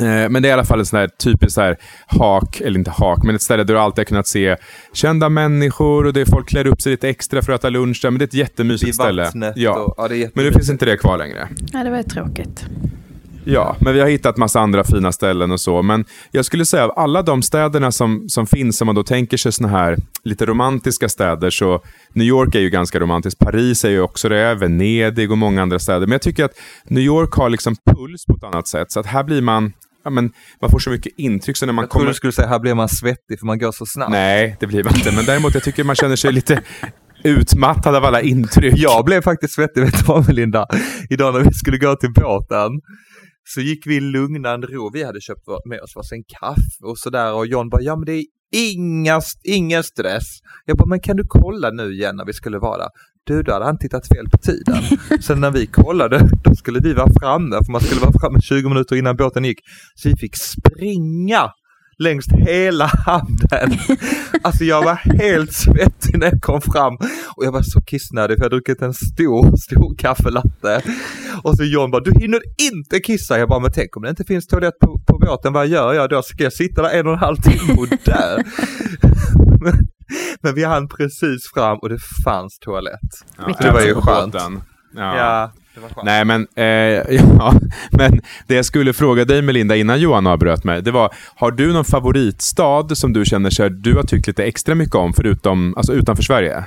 Eh, 0.00 0.29
men 0.29 0.43
det 0.43 0.49
är 0.49 0.50
i 0.50 0.53
alla 0.53 0.65
fall 0.65 0.81
ett 0.81 0.88
sånt 0.88 1.00
här 1.00 1.09
typiskt 1.09 1.53
så 1.53 1.61
här 1.61 1.76
hak, 2.07 2.61
eller 2.61 2.79
inte 2.79 2.91
hak, 2.91 3.23
men 3.25 3.35
ett 3.35 3.43
ställe 3.43 3.65
där 3.65 3.75
du 3.75 3.81
alltid 3.81 3.99
har 3.99 4.05
kunnat 4.05 4.26
se 4.26 4.57
kända 4.93 5.29
människor 5.29 6.07
och 6.07 6.12
det 6.12 6.21
är 6.21 6.25
folk 6.25 6.49
klär 6.49 6.67
upp 6.67 6.83
sig 6.83 6.91
lite 6.91 7.09
extra 7.09 7.43
för 7.43 7.53
att 7.53 7.61
äta 7.61 7.71
lunch 7.71 7.99
där. 8.03 8.11
Men 8.11 8.19
det 8.19 8.23
är 8.23 8.26
ett 8.26 8.35
jättemysigt 8.35 8.95
ställe. 8.95 9.53
Ja. 9.57 9.79
Och, 9.79 10.17
ja 10.17 10.29
men 10.35 10.45
nu 10.45 10.53
finns 10.53 10.71
inte 10.71 10.85
det 10.85 10.97
kvar 10.97 11.19
längre. 11.19 11.49
Nej, 11.73 11.85
det 11.85 11.91
var 11.91 11.97
ju 11.97 12.03
tråkigt. 12.03 12.67
Ja, 13.49 13.76
men 13.81 13.95
vi 13.95 14.00
har 14.00 14.09
hittat 14.09 14.37
massa 14.37 14.61
andra 14.61 14.85
fina 14.85 15.12
ställen 15.12 15.50
och 15.50 15.61
så. 15.61 15.83
Men 15.83 16.05
jag 16.31 16.45
skulle 16.45 16.65
säga 16.65 16.85
av 16.85 16.93
alla 16.99 17.23
de 17.23 17.43
städerna 17.43 17.93
som, 17.93 18.29
som 18.29 18.47
finns, 18.47 18.81
om 18.81 18.87
man 18.87 18.95
då 18.95 19.03
tänker 19.03 19.37
sig 19.37 19.53
såna 19.53 19.69
här 19.69 19.97
lite 20.25 20.47
romantiska 20.47 21.09
städer, 21.09 21.50
så 21.50 21.83
New 22.12 22.26
York 22.26 22.55
är 22.55 22.61
ju 22.61 22.71
ganska 22.71 23.00
romantiskt. 23.00 23.41
Paris 23.41 23.85
är 23.85 23.91
ju 23.91 24.00
också 24.00 24.29
det, 24.29 24.55
Venedig 24.55 25.31
och 25.31 25.38
många 25.38 25.62
andra 25.62 25.79
städer. 25.79 26.00
Men 26.00 26.12
jag 26.12 26.23
tycker 26.23 26.45
att 26.45 26.59
New 26.85 27.03
York 27.03 27.33
har 27.33 27.50
liksom 27.50 27.76
puls 27.91 28.26
på 28.26 28.35
ett 28.37 28.45
annat 28.45 28.69
sätt. 28.69 28.93
Så 28.93 29.00
att 29.00 29.07
här 29.07 29.25
blir 29.25 29.43
man, 29.43 29.73
ja, 30.07 30.11
men 30.11 30.33
man 30.61 30.71
får 30.71 30.79
så 30.79 30.91
mycket 30.91 31.13
intryck. 31.17 31.57
Så 31.57 31.67
när 31.67 31.73
man 31.73 31.83
jag 31.83 31.91
kommer... 31.91 32.03
trodde 32.03 32.11
du 32.11 32.15
skulle 32.15 32.33
säga 32.33 32.49
här 32.49 32.59
blir 32.59 32.75
man 32.75 32.89
svettig 32.89 33.39
för 33.39 33.47
man 33.47 33.59
går 33.59 33.73
så 33.73 33.87
snabbt. 33.87 34.11
Nej, 34.11 34.57
det 34.61 34.67
blir 34.67 34.85
man 34.85 34.95
inte. 34.95 35.13
Men 35.13 35.25
däremot 35.25 35.55
jag 35.55 35.63
tycker 35.63 35.85
man 35.85 35.97
känner 35.97 36.17
sig 36.17 36.33
lite 36.33 36.63
utmattad 37.25 37.97
av 37.97 38.05
alla 38.05 38.21
intryck. 38.21 38.75
Jag 38.77 39.05
blev 39.05 39.23
faktiskt 39.23 39.55
svettig, 39.55 39.81
vet 39.81 39.99
du 39.99 40.05
vad 40.07 40.27
Melinda? 40.27 40.67
Idag 41.11 41.35
när 41.35 41.41
vi 41.41 41.53
skulle 41.53 41.79
gå 41.79 41.97
till 41.97 42.13
båten 42.13 42.71
så 43.45 43.61
gick 43.61 43.87
vi 43.87 43.97
i 43.97 44.01
lugnan 44.01 44.63
ro. 44.63 44.91
Vi 44.93 45.05
hade 45.05 45.21
köpt 45.21 45.47
med 45.65 45.81
oss 45.81 45.97
varsin 45.97 46.25
kaffe 46.41 46.85
och 46.85 46.99
sådär 46.99 47.35
och 47.35 47.47
John 47.47 47.69
bara, 47.69 47.83
ja 47.83 47.97
men 47.97 48.05
det 48.05 48.13
är 48.13 48.25
inga, 48.51 49.21
ingen 49.45 49.85
stress. 49.85 50.29
Jag 50.65 50.77
bara, 50.77 50.89
men 50.89 51.01
kan 51.01 51.17
du 51.17 51.25
kolla 51.29 51.71
nu 51.71 51.93
igen 51.93 52.17
när 52.17 52.27
vi 52.27 52.33
skulle 52.33 52.59
vara 52.59 52.79
där? 52.79 52.89
Du, 53.26 53.42
då 53.42 53.52
hade 53.52 53.64
han 53.64 53.78
tittat 53.78 54.09
fel 54.09 54.28
på 54.30 54.38
tiden. 54.38 54.83
Sen 55.23 55.40
när 55.40 55.50
vi 55.50 55.66
kollade, 55.66 56.28
då 56.45 56.54
skulle 56.54 56.80
vi 56.80 56.92
vara 56.95 57.12
framme, 57.21 57.56
för 57.64 57.73
man 57.73 57.80
skulle 57.80 58.00
vara 58.00 58.12
framme 58.21 58.40
20 58.40 58.68
minuter 58.68 58.97
innan 58.97 59.16
båten 59.16 59.45
gick. 59.45 59.59
Så 59.95 60.09
vi 60.09 60.16
fick 60.16 60.37
springa 60.37 61.50
längs 61.99 62.26
hela 62.28 62.87
handen. 62.87 63.78
Alltså 64.42 64.64
jag 64.64 64.85
var 64.85 64.95
helt 64.95 65.52
svettig 65.52 66.18
när 66.18 66.26
jag 66.26 66.42
kom 66.42 66.61
fram 66.61 66.95
och 67.37 67.45
jag 67.45 67.52
var 67.52 67.62
så 67.62 67.80
kissnödig 67.80 68.37
för 68.37 68.40
jag 68.40 68.45
hade 68.45 68.56
druckit 68.56 68.83
en 68.83 68.95
stor, 68.95 69.56
stor 69.56 69.97
kaffelatte. 69.99 70.83
Och 71.42 71.56
så 71.56 71.64
John 71.64 71.90
bara, 71.90 72.02
du 72.02 72.12
hinner 72.21 72.40
inte 72.73 73.00
kissa. 73.00 73.38
Jag 73.38 73.49
bara, 73.49 73.61
men 73.61 73.73
tänk 73.73 73.97
om 73.97 74.02
det 74.02 74.11
inte 74.11 74.25
finns 74.25 74.47
toalett 74.47 74.78
på, 74.78 75.00
på 75.06 75.18
båten, 75.18 75.52
vad 75.52 75.66
gör 75.66 75.95
jag 75.95 76.11
då? 76.11 76.23
Ska 76.23 76.45
jag 76.45 76.52
sitta 76.52 76.83
där 76.83 76.90
en 76.90 77.06
och 77.06 77.12
en 77.12 77.18
halv 77.18 77.37
timme 77.37 77.80
och 77.80 77.88
dö? 78.04 78.42
men, 80.41 80.55
vi 80.55 80.65
hann 80.65 80.89
precis 80.89 81.51
fram 81.55 81.79
och 81.79 81.89
det 81.89 81.99
fanns 82.25 82.59
toalett. 82.59 83.01
Ja, 83.39 83.57
det 83.61 83.71
var 83.71 83.81
ju 83.81 83.95
skönt. 83.95 84.35
Ja. 84.97 85.17
ja. 85.17 85.53
Nej, 86.03 86.25
men, 86.25 86.47
eh, 86.55 86.65
ja, 87.39 87.53
men 87.91 88.21
det 88.47 88.55
jag 88.55 88.65
skulle 88.65 88.93
fråga 88.93 89.25
dig 89.25 89.43
Melinda 89.43 89.77
innan 89.77 90.01
Johan 90.01 90.27
avbröt 90.27 90.65
mig, 90.65 90.83
det 90.83 90.91
var, 90.91 91.15
har 91.35 91.51
du 91.51 91.73
någon 91.73 91.85
favoritstad 91.85 92.97
som 92.97 93.13
du 93.13 93.25
känner 93.25 93.51
sig 93.51 93.71
du 93.71 93.95
har 93.95 94.03
tyckt 94.03 94.27
lite 94.27 94.45
extra 94.45 94.75
mycket 94.75 94.95
om, 94.95 95.13
förutom, 95.13 95.75
alltså 95.77 95.93
utanför 95.93 96.23
Sverige? 96.23 96.65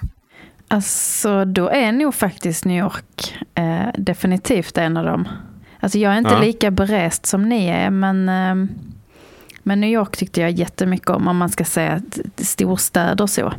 Alltså, 0.67 1.45
då 1.45 1.69
är 1.69 1.91
nog 1.91 2.15
faktiskt 2.15 2.65
New 2.65 2.77
York 2.77 3.35
eh, 3.55 3.87
definitivt 3.97 4.77
en 4.77 4.97
av 4.97 5.05
dem. 5.05 5.27
Alltså 5.79 5.97
jag 5.97 6.13
är 6.13 6.17
inte 6.17 6.33
ja. 6.33 6.41
lika 6.41 6.71
berest 6.71 7.25
som 7.25 7.49
ni 7.49 7.67
är, 7.67 7.89
men, 7.89 8.29
eh, 8.29 8.69
men 9.69 9.81
New 9.81 9.89
York 9.89 10.17
tyckte 10.17 10.41
jag 10.41 10.51
jättemycket 10.51 11.09
om, 11.09 11.27
om 11.27 11.37
man 11.37 11.49
ska 11.49 11.65
säga 11.65 12.01
storstäder 12.37 13.27
så. 13.27 13.53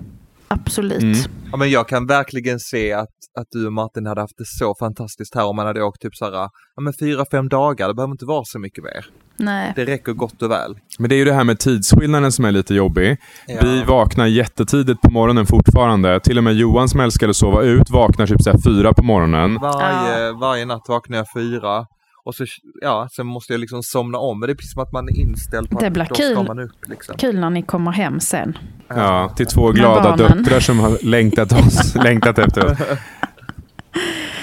Absolut. 0.48 1.02
Mm. 1.02 1.18
Ja, 1.50 1.56
men 1.56 1.70
jag 1.70 1.88
kan 1.88 2.06
verkligen 2.06 2.60
se 2.60 2.92
att, 2.92 3.08
att 3.40 3.46
du 3.50 3.66
och 3.66 3.72
Martin 3.72 4.06
hade 4.06 4.20
haft 4.20 4.38
det 4.38 4.44
så 4.46 4.74
fantastiskt 4.78 5.34
här 5.34 5.46
om 5.46 5.56
man 5.56 5.66
hade 5.66 5.82
åkt 5.82 6.00
typ 6.00 6.14
så 6.14 6.24
här, 6.24 6.32
ja 6.32 6.50
men 6.80 6.92
fyra, 7.00 7.24
fem 7.30 7.48
dagar, 7.48 7.88
det 7.88 7.94
behöver 7.94 8.12
inte 8.12 8.24
vara 8.24 8.44
så 8.44 8.58
mycket 8.58 8.84
mer. 8.84 9.06
Nej. 9.36 9.72
Det 9.76 9.84
räcker 9.84 10.12
gott 10.12 10.42
och 10.42 10.50
väl. 10.50 10.78
Men 10.98 11.08
det 11.08 11.14
är 11.14 11.16
ju 11.16 11.24
det 11.24 11.32
här 11.32 11.44
med 11.44 11.58
tidsskillnaden 11.58 12.32
som 12.32 12.44
är 12.44 12.52
lite 12.52 12.74
jobbig. 12.74 13.16
Ja. 13.46 13.58
Vi 13.62 13.82
vaknar 13.82 14.26
jättetidigt 14.26 15.00
på 15.00 15.10
morgonen 15.10 15.46
fortfarande. 15.46 16.20
Till 16.20 16.38
och 16.38 16.44
med 16.44 16.54
Johan 16.54 16.88
som 16.88 17.00
älskar 17.00 17.28
att 17.28 17.36
sova 17.36 17.62
ut 17.62 17.90
vaknar 17.90 18.26
typ 18.26 18.42
så 18.42 18.58
fyra 18.64 18.92
på 18.92 19.02
morgonen. 19.02 19.58
Varje, 19.62 20.20
ja. 20.20 20.32
varje 20.40 20.64
natt 20.64 20.88
vaknar 20.88 21.16
jag 21.16 21.26
fyra. 21.34 21.86
Och 22.24 22.34
så, 22.34 22.44
ja, 22.80 23.08
sen 23.12 23.26
måste 23.26 23.52
jag 23.52 23.60
liksom 23.60 23.82
somna 23.82 24.18
om. 24.18 24.40
Men 24.40 24.46
det 24.46 24.52
är 24.52 24.54
precis 24.54 24.72
som 24.72 24.82
att 24.82 24.92
man 24.92 25.08
är 25.08 25.20
inställd 25.20 25.70
på 25.70 25.80
det 25.80 25.86
att 25.86 25.92
blir 25.92 26.06
då 26.08 26.14
kul, 26.14 26.32
ska 26.32 26.42
man 26.42 26.58
upp. 26.58 26.88
Liksom. 26.88 27.16
Kul 27.16 27.40
när 27.40 27.50
ni 27.50 27.62
kommer 27.62 27.90
hem 27.90 28.20
sen. 28.20 28.58
Ja, 28.88 29.32
till 29.36 29.46
två 29.46 29.72
glada 29.72 30.16
döttrar 30.16 30.60
som 30.60 30.78
har 30.78 31.04
längtat, 31.04 31.52
oss, 31.52 31.94
längtat 32.04 32.38
efter 32.38 32.72
oss. 32.72 32.78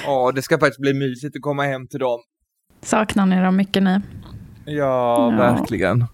Ja, 0.05 0.31
det 0.36 0.41
ska 0.41 0.60
faktiskt 0.60 0.81
bli 0.81 0.93
mysigt 0.93 1.36
att 1.36 1.41
komma 1.41 1.63
hem 1.63 1.88
till 1.88 2.00
dem. 2.00 2.19
Saknar 2.81 3.25
ni 3.25 3.41
dem 3.41 3.55
mycket 3.55 3.84
nu? 3.84 4.01
Ja, 4.65 5.31
ja. 5.31 5.38
verkligen. 5.38 6.05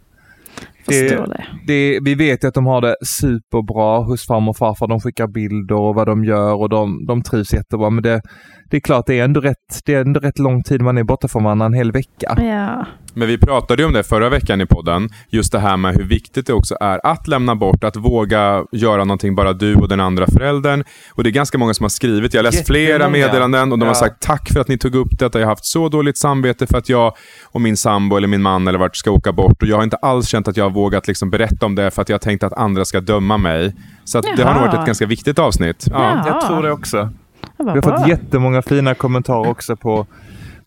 Det, 0.87 1.09
det. 1.09 1.46
Det, 1.67 2.00
vi 2.01 2.15
vet 2.15 2.43
ju 2.43 2.48
att 2.48 2.53
de 2.53 2.65
har 2.65 2.81
det 2.81 2.96
superbra 3.05 4.00
hos 4.00 4.27
farmor 4.27 4.50
och 4.50 4.57
farfar. 4.57 4.87
De 4.87 5.00
skickar 5.00 5.27
bilder 5.27 5.75
och 5.75 5.96
vad 5.96 6.07
de 6.07 6.24
gör 6.24 6.53
och 6.53 6.69
de, 6.69 7.05
de 7.05 7.24
trivs 7.24 7.53
jättebra. 7.53 7.89
Men 7.89 8.03
det, 8.03 8.22
det 8.69 8.77
är 8.77 8.81
klart, 8.81 9.05
det 9.07 9.19
är, 9.19 9.24
ändå 9.24 9.41
rätt, 9.41 9.81
det 9.85 9.93
är 9.93 10.01
ändå 10.01 10.19
rätt 10.19 10.39
lång 10.39 10.63
tid 10.63 10.81
man 10.81 10.98
är 10.98 11.03
borta 11.03 11.27
från 11.27 11.43
varandra, 11.43 11.65
en 11.65 11.74
hel 11.74 11.91
vecka. 11.91 12.37
Ja. 12.37 12.85
Men 13.15 13.27
vi 13.27 13.37
pratade 13.37 13.81
ju 13.81 13.87
om 13.87 13.93
det 13.93 14.03
förra 14.03 14.29
veckan 14.29 14.61
i 14.61 14.65
podden, 14.65 15.09
just 15.29 15.51
det 15.51 15.59
här 15.59 15.77
med 15.77 15.96
hur 15.96 16.03
viktigt 16.03 16.48
det 16.48 16.53
också 16.53 16.75
är 16.79 17.05
att 17.05 17.27
lämna 17.27 17.55
bort, 17.55 17.83
att 17.83 17.96
våga 17.96 18.63
göra 18.72 19.03
någonting 19.03 19.35
bara 19.35 19.53
du 19.53 19.75
och 19.75 19.87
den 19.87 20.00
andra 20.00 20.27
föräldern. 20.27 20.83
Och 21.11 21.24
det 21.24 21.29
är 21.29 21.31
ganska 21.31 21.57
många 21.57 21.74
som 21.74 21.83
har 21.83 21.89
skrivit, 21.89 22.33
jag 22.33 22.39
har 22.39 22.43
läst 22.43 22.67
flera 22.67 23.09
meddelanden 23.09 23.72
och 23.72 23.79
de 23.79 23.85
ja. 23.85 23.89
har 23.89 23.93
sagt 23.93 24.22
tack 24.22 24.50
för 24.53 24.59
att 24.59 24.67
ni 24.67 24.77
tog 24.77 24.96
upp 24.96 25.19
detta, 25.19 25.39
jag 25.39 25.48
har 25.48 25.51
haft 25.51 25.65
så 25.65 25.89
dåligt 25.89 26.17
samvete 26.17 26.67
för 26.67 26.77
att 26.77 26.89
jag 26.89 27.13
och 27.46 27.61
min 27.61 27.77
sambo 27.77 28.17
eller 28.17 28.27
min 28.27 28.41
man 28.41 28.67
eller 28.67 28.79
vart 28.79 28.96
ska 28.96 29.11
åka 29.11 29.31
bort 29.31 29.61
och 29.61 29.67
jag 29.67 29.75
har 29.75 29.83
inte 29.83 29.98
alls 29.98 30.27
känt 30.27 30.48
att 30.48 30.57
jag 30.57 30.73
vågat 30.74 31.07
liksom 31.07 31.29
berätta 31.29 31.66
om 31.66 31.75
det 31.75 31.92
för 31.92 32.01
att 32.01 32.09
jag 32.09 32.14
har 32.14 32.20
tänkt 32.20 32.44
att 32.44 32.53
andra 32.53 32.86
ska 32.86 33.01
döma 33.01 33.38
mig. 33.38 33.75
Så 34.03 34.22
det 34.22 34.44
har 34.44 34.53
nog 34.53 34.62
varit 34.62 34.74
ett 34.74 34.86
ganska 34.86 35.05
viktigt 35.05 35.40
avsnitt. 35.40 35.88
Ja. 35.92 36.27
Jag 36.27 36.42
tror 36.42 36.64
det 36.64 36.72
också. 36.72 37.09
Vi 37.57 37.70
har 37.70 37.81
fått 37.81 38.07
jättemånga 38.07 38.62
fina 38.62 38.96
kommentarer 38.96 39.50
också 39.50 39.75
på, 39.75 40.07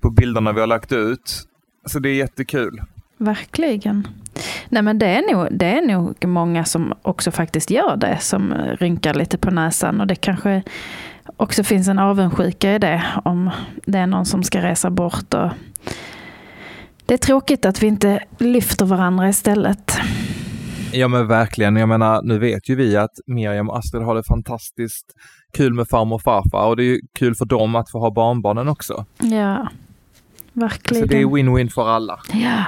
på 0.00 0.10
bilderna 0.10 0.52
vi 0.52 0.60
har 0.60 0.66
lagt 0.66 0.92
ut. 0.92 1.42
Så 1.86 1.98
det 1.98 2.08
är 2.08 2.14
jättekul. 2.14 2.80
Verkligen. 3.18 4.08
Nej 4.68 4.82
men 4.82 4.98
det 4.98 5.06
är, 5.06 5.34
nog, 5.34 5.48
det 5.50 5.66
är 5.66 5.82
nog 5.82 6.26
många 6.26 6.64
som 6.64 6.94
också 7.02 7.30
faktiskt 7.30 7.70
gör 7.70 7.96
det, 7.96 8.18
som 8.20 8.54
rynkar 8.54 9.14
lite 9.14 9.38
på 9.38 9.50
näsan. 9.50 10.00
Och 10.00 10.06
det 10.06 10.14
kanske 10.14 10.62
också 11.36 11.64
finns 11.64 11.88
en 11.88 11.98
avundsjuka 11.98 12.74
i 12.74 12.78
det, 12.78 13.02
om 13.24 13.50
det 13.86 13.98
är 13.98 14.06
någon 14.06 14.26
som 14.26 14.42
ska 14.42 14.62
resa 14.62 14.90
bort. 14.90 15.34
Och 15.34 15.50
det 17.06 17.14
är 17.14 17.18
tråkigt 17.18 17.64
att 17.64 17.82
vi 17.82 17.86
inte 17.86 18.24
lyfter 18.38 18.86
varandra 18.86 19.28
istället. 19.28 19.96
Ja 20.92 21.08
men 21.08 21.26
verkligen, 21.26 21.76
jag 21.76 21.88
menar 21.88 22.22
nu 22.22 22.38
vet 22.38 22.68
ju 22.68 22.74
vi 22.74 22.96
att 22.96 23.10
Miriam 23.26 23.70
och 23.70 23.78
Astrid 23.78 24.02
har 24.02 24.14
det 24.14 24.22
fantastiskt 24.24 25.06
kul 25.56 25.74
med 25.74 25.88
farmor 25.88 26.16
och 26.16 26.22
farfar 26.22 26.66
och 26.68 26.76
det 26.76 26.82
är 26.82 26.86
ju 26.86 27.00
kul 27.18 27.34
för 27.34 27.44
dem 27.44 27.74
att 27.74 27.90
få 27.90 27.98
ha 27.98 28.10
barnbarnen 28.10 28.68
också. 28.68 29.04
Ja, 29.18 29.68
verkligen. 30.52 31.02
Så 31.02 31.08
det 31.08 31.20
är 31.20 31.26
win-win 31.26 31.68
för 31.68 31.88
alla. 31.88 32.20
Ja, 32.32 32.64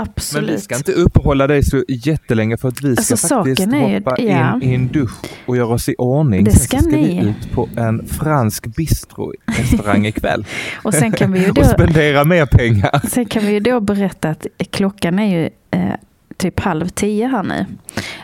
absolut. 0.00 0.46
Men 0.46 0.54
vi 0.54 0.60
ska 0.60 0.76
inte 0.76 0.92
uppehålla 0.92 1.46
dig 1.46 1.62
så 1.62 1.84
jättelänge 1.88 2.56
för 2.56 2.68
att 2.68 2.82
vi 2.82 2.96
ska 2.96 3.14
alltså, 3.14 3.44
faktiskt 3.44 3.72
hoppa 3.72 4.16
ju, 4.18 4.28
ja. 4.28 4.60
in 4.62 4.70
i 4.70 4.74
en 4.74 4.88
dusch 4.88 5.18
och 5.46 5.56
göra 5.56 5.74
oss 5.74 5.88
i 5.88 5.94
ordning. 5.98 6.44
Det 6.44 6.52
ska, 6.52 6.76
sen 6.76 6.90
ska 6.90 6.96
ni. 6.96 7.20
vi 7.20 7.28
ut 7.28 7.52
på 7.52 7.68
en 7.76 8.06
fransk 8.06 8.66
bistro-restaurang 8.66 10.06
ikväll. 10.06 10.46
och 10.82 10.94
sen 10.94 11.12
kan 11.12 11.32
vi 11.32 11.40
ju 11.40 11.52
då... 11.52 11.60
och 11.60 11.66
spendera 11.66 12.24
mer 12.24 12.46
pengar. 12.46 13.00
Sen 13.08 13.26
kan 13.26 13.42
vi 13.46 13.52
ju 13.52 13.60
då 13.60 13.80
berätta 13.80 14.28
att 14.28 14.46
klockan 14.70 15.18
är 15.18 15.40
ju 15.40 15.50
eh, 15.70 15.94
typ 16.36 16.60
halv 16.60 16.88
tio 16.88 17.26
här 17.26 17.42
nu. 17.42 17.66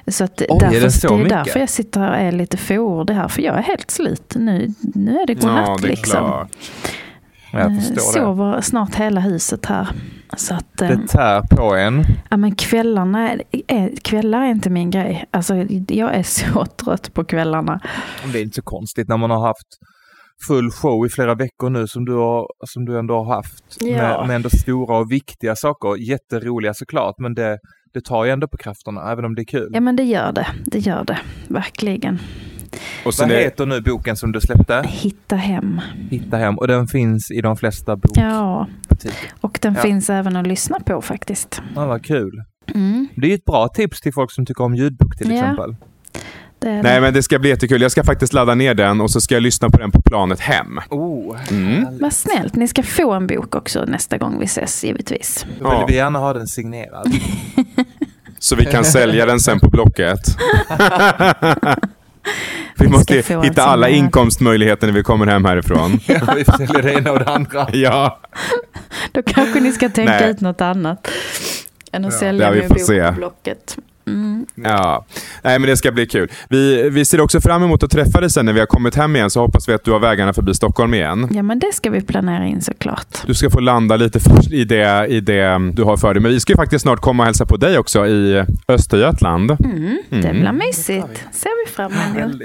Så 0.07 0.25
att 0.25 0.43
Oj, 0.49 0.59
därför, 0.61 0.77
är 0.77 0.81
det, 0.81 0.91
så 0.91 1.09
det 1.09 1.15
är 1.15 1.19
mycket? 1.19 1.31
därför 1.31 1.61
jag 1.61 1.69
sitter 1.69 2.01
här 2.01 2.11
och 2.11 2.17
är 2.17 2.33
lite 2.33 2.57
fåordig 2.57 3.15
här. 3.15 3.29
För 3.29 3.43
jag 3.43 3.59
är 3.59 3.63
helt 3.63 3.91
slut. 3.91 4.35
Nu, 4.37 4.75
nu 4.81 5.19
är 5.19 5.27
det 5.27 5.35
godnatt 5.35 5.69
ja, 5.69 5.79
det 5.83 5.87
är 5.87 5.91
liksom. 5.91 6.21
Klart. 6.21 6.51
Jag 7.53 7.73
eh, 7.73 7.79
förstår 7.79 8.13
Sover 8.13 8.57
det. 8.57 8.63
snart 8.63 8.95
hela 8.95 9.21
huset 9.21 9.67
här. 9.67 9.89
Så 10.37 10.55
att, 10.55 10.67
det 10.79 10.87
eh, 10.87 10.99
tär 10.99 11.43
på 11.57 11.75
en. 11.75 12.05
Ja 12.31 12.37
men 12.37 12.55
kvällarna, 12.55 13.31
är, 13.67 13.97
kvällar 14.03 14.43
är 14.43 14.51
inte 14.51 14.71
min 14.71 14.91
grej. 14.91 15.25
Alltså 15.31 15.57
jag 15.89 16.15
är 16.15 16.23
så 16.23 16.67
trött 16.85 17.15
på 17.15 17.25
kvällarna. 17.25 17.81
Det 18.33 18.39
är 18.39 18.43
inte 18.43 18.55
så 18.55 18.63
konstigt 18.63 19.09
när 19.09 19.17
man 19.17 19.31
har 19.31 19.47
haft 19.47 19.69
full 20.49 20.71
show 20.71 21.07
i 21.07 21.09
flera 21.09 21.35
veckor 21.35 21.71
nu 21.71 21.87
som 21.87 22.05
du, 22.05 22.13
har, 22.13 22.47
som 22.67 22.85
du 22.85 22.99
ändå 22.99 23.15
har 23.15 23.35
haft. 23.35 23.77
Ja. 23.81 23.87
Med, 23.87 24.27
med 24.27 24.37
ändå 24.37 24.51
stora 24.51 24.99
och 24.99 25.13
viktiga 25.13 25.57
saker. 25.57 25.97
Jätteroliga 26.09 26.75
såklart 26.75 27.15
men 27.19 27.35
det, 27.35 27.59
det 27.95 28.01
tar 28.01 28.25
ju 28.25 28.31
ändå 28.31 28.49
på 28.49 28.57
krafterna, 28.57 29.13
även 29.13 29.25
om 29.25 29.35
det 29.35 29.43
är 29.43 29.47
kul. 29.47 29.71
Ja 29.73 29.81
men 29.81 29.97
det 29.97 30.05
gör 30.05 30.33
det, 30.33 30.47
det 30.65 30.79
gör 30.79 31.05
det, 31.05 31.19
verkligen. 31.49 32.19
Och 33.05 33.13
Vad 33.19 33.29
det... 33.29 33.35
heter 33.35 33.67
nu 33.67 33.81
boken 33.81 34.17
som 34.17 34.33
du 34.33 34.41
släppte? 34.41 34.83
Hitta 34.89 35.37
hem. 35.37 35.81
Hitta 36.11 36.37
hem, 36.37 36.59
och 36.59 36.69
den 36.69 36.87
finns 36.87 37.31
i 37.31 37.41
de 37.41 37.57
flesta 37.57 37.97
bokbutiker. 37.97 38.29
Ja, 38.29 38.67
och 39.41 39.59
den 39.63 39.75
ja. 39.75 39.83
finns 39.83 40.11
även 40.11 40.37
att 40.37 40.47
lyssna 40.47 40.81
på 40.81 41.03
faktiskt. 41.03 41.63
Ja, 41.75 41.87
vad 41.87 42.05
kul. 42.05 42.43
Mm. 42.75 43.09
Det 43.17 43.31
är 43.31 43.35
ett 43.35 43.45
bra 43.45 43.69
tips 43.69 44.01
till 44.01 44.13
folk 44.13 44.33
som 44.33 44.47
tycker 44.47 44.65
om 44.65 44.75
ljudbok 44.75 45.17
till 45.17 45.31
ja. 45.31 45.37
exempel. 45.37 45.77
Det 46.59 46.83
Nej, 46.83 47.01
men 47.01 47.15
det 47.15 47.23
ska 47.23 47.39
bli 47.39 47.51
jättekul. 47.51 47.83
Jag 47.83 47.91
ska 47.91 48.05
faktiskt 48.05 48.33
ladda 48.33 48.55
ner 48.55 48.75
den 48.75 49.01
och 49.01 49.11
så 49.11 49.21
ska 49.21 49.35
jag 49.35 49.43
lyssna 49.43 49.71
på 49.71 49.79
den 49.79 49.91
på 49.91 50.03
planet 50.03 50.41
hem. 50.41 50.81
Oh, 50.91 51.37
mm. 51.51 51.99
Vad 52.01 52.13
snällt. 52.13 52.57
Ni 52.57 52.69
ska 52.69 52.83
få 52.83 53.13
en 53.13 53.27
bok 53.27 53.55
också 53.55 53.85
nästa 53.85 54.19
gång 54.19 54.39
vi 54.39 54.45
ses, 54.45 54.85
givetvis. 54.85 55.47
Då 55.61 55.71
vill 55.71 55.79
ja. 55.81 55.87
vi 55.89 55.95
gärna 55.95 56.19
ha 56.19 56.33
den 56.33 56.47
signerad. 56.47 57.13
så 58.39 58.57
vi 58.57 58.65
kan 58.65 58.85
sälja 58.85 59.27
den 59.27 59.41
sen 59.41 59.61
på 59.61 59.71
Blocket. 59.71 60.21
Vi 62.79 62.89
måste 62.89 63.15
hitta 63.43 63.63
alla 63.65 63.89
inkomstmöjligheter 63.89 64.87
när 64.87 64.95
vi 64.95 65.03
kommer 65.03 65.27
hem 65.27 65.45
härifrån. 65.45 66.01
ja, 66.07 66.35
vi 66.37 66.45
säljer 66.45 66.83
det 66.83 66.93
ena 66.93 67.13
och 67.13 67.19
det 67.19 67.31
andra. 67.31 67.69
ja. 67.73 68.21
Då 69.13 69.23
kanske 69.23 69.61
ni 69.61 69.73
ska 69.73 69.89
tänka 69.89 70.13
Nej. 70.13 70.31
ut 70.31 70.41
något 70.41 70.61
annat 70.61 71.09
än 71.93 72.05
att 72.05 72.13
ja. 72.13 72.19
sälja 72.19 72.47
ja, 72.47 72.63
vi 72.63 72.69
får 72.69 72.75
se. 72.75 73.09
på 73.09 73.13
Blocket. 73.13 73.77
Mm. 74.07 74.47
Ja, 74.55 75.07
nej 75.43 75.59
men 75.59 75.69
det 75.69 75.77
ska 75.77 75.93
bli 75.93 76.07
kul. 76.07 76.31
Vi, 76.49 76.91
vi 76.91 77.05
ser 77.05 77.21
också 77.21 77.41
fram 77.41 77.63
emot 77.63 77.83
att 77.83 77.91
träffa 77.91 78.21
dig 78.21 78.31
sen 78.31 78.47
när 78.47 78.53
vi 78.53 78.61
har 78.61 78.67
kommit 78.67 78.95
hem 78.95 79.17
igen 79.17 79.31
så 79.31 79.41
hoppas 79.41 79.69
vi 79.69 79.73
att 79.73 79.85
du 79.85 79.91
har 79.91 79.99
vägarna 79.99 80.33
förbi 80.33 80.55
Stockholm 80.55 80.95
igen. 80.95 81.29
Ja 81.31 81.43
men 81.43 81.59
det 81.59 81.73
ska 81.73 81.91
vi 81.91 82.01
planera 82.01 82.47
in 82.47 82.63
såklart. 82.63 83.27
Du 83.27 83.35
ska 83.35 83.51
få 83.51 83.61
landa 83.61 83.97
lite 83.97 84.21
först 84.21 84.53
i 84.53 84.65
det, 84.65 85.07
i 85.09 85.21
det 85.21 85.71
du 85.73 85.83
har 85.83 85.97
för 85.97 86.15
dig. 86.15 86.23
Men 86.23 86.33
vi 86.33 86.41
ska 86.41 86.53
ju 86.53 86.57
faktiskt 86.57 86.83
snart 86.83 87.01
komma 87.01 87.23
och 87.23 87.27
hälsa 87.27 87.47
på 87.47 87.57
dig 87.57 87.79
också 87.79 88.07
i 88.07 88.45
Östergötland. 88.69 89.51
Mm, 89.51 89.99
det 90.09 90.17
mm. 90.17 90.41
blir 90.41 90.53
mysigt. 90.53 91.25
ser 91.33 91.67
vi 91.67 91.73
fram 91.73 91.93
emot. 91.93 92.43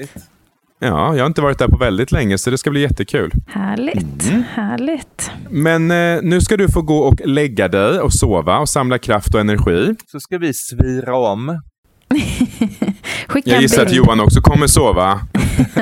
Ja, 0.82 1.16
jag 1.16 1.24
har 1.24 1.28
inte 1.28 1.42
varit 1.42 1.60
där 1.60 1.68
på 1.68 1.78
väldigt 1.78 2.12
länge 2.12 2.38
så 2.38 2.50
det 2.50 2.58
ska 2.58 2.70
bli 2.70 2.82
jättekul. 2.82 3.32
Härligt, 3.48 4.30
mm. 4.30 4.44
härligt. 4.54 5.32
Men 5.50 5.92
eh, 5.92 6.20
nu 6.22 6.42
ska 6.42 6.58
du 6.58 6.70
få 6.70 6.82
gå 6.82 6.98
och 6.98 7.22
lägga 7.26 7.68
dig 7.68 8.00
och 8.00 8.14
sova 8.14 8.60
och 8.60 8.70
samla 8.70 8.98
kraft 8.98 9.36
och 9.36 9.42
energi. 9.42 9.96
Så 10.12 10.20
ska 10.20 10.38
vi 10.38 10.54
svira 10.54 11.18
om. 11.18 11.62
Skicka 13.28 13.50
jag 13.50 13.62
gissar 13.62 13.86
att 13.86 13.92
Johan 13.92 14.20
också 14.20 14.42
kommer 14.42 14.68
sova. 14.68 15.20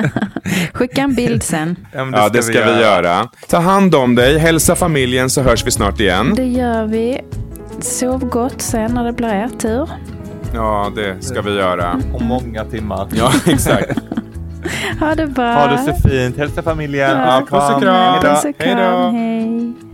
Skicka 0.72 1.02
en 1.02 1.14
bild 1.14 1.42
sen. 1.42 1.76
Ja, 1.92 2.04
det 2.04 2.12
ska, 2.12 2.18
ja, 2.18 2.28
det 2.28 2.42
ska 2.42 2.52
vi, 2.52 2.58
göra. 2.58 2.76
vi, 2.76 2.82
göra. 2.82 3.28
Ta 3.48 3.58
hand 3.58 3.94
om 3.94 4.14
dig, 4.14 4.38
hälsa 4.38 4.76
familjen 4.76 5.30
så 5.30 5.42
hörs 5.42 5.66
vi 5.66 5.70
snart 5.70 6.00
igen. 6.00 6.34
Det 6.36 6.46
gör 6.46 6.86
vi. 6.86 7.20
Sov 7.80 8.28
gott 8.28 8.60
sen 8.60 8.94
när 8.94 9.04
det 9.04 9.12
blir 9.12 9.28
er 9.28 9.48
tur. 9.58 9.90
Ja, 10.54 10.92
det 10.94 11.24
ska 11.24 11.42
vi 11.42 11.54
göra. 11.54 12.00
Om 12.12 12.26
många 12.26 12.64
timmar. 12.64 13.08
Ja, 13.14 13.32
exakt. 13.46 13.98
Ha 15.00 15.14
det 15.14 15.26
bra. 15.26 15.52
Ha 15.52 15.66
det 15.66 15.78
så 15.78 16.08
fint. 16.08 16.36
Hälsa 16.38 16.62
familjen. 16.62 17.10
Ja, 17.10 17.42
puss 17.50 17.70
och 17.74 17.82
kram. 17.82 18.24
Hej 18.58 18.74
då. 18.74 19.10
Hej. 19.10 19.87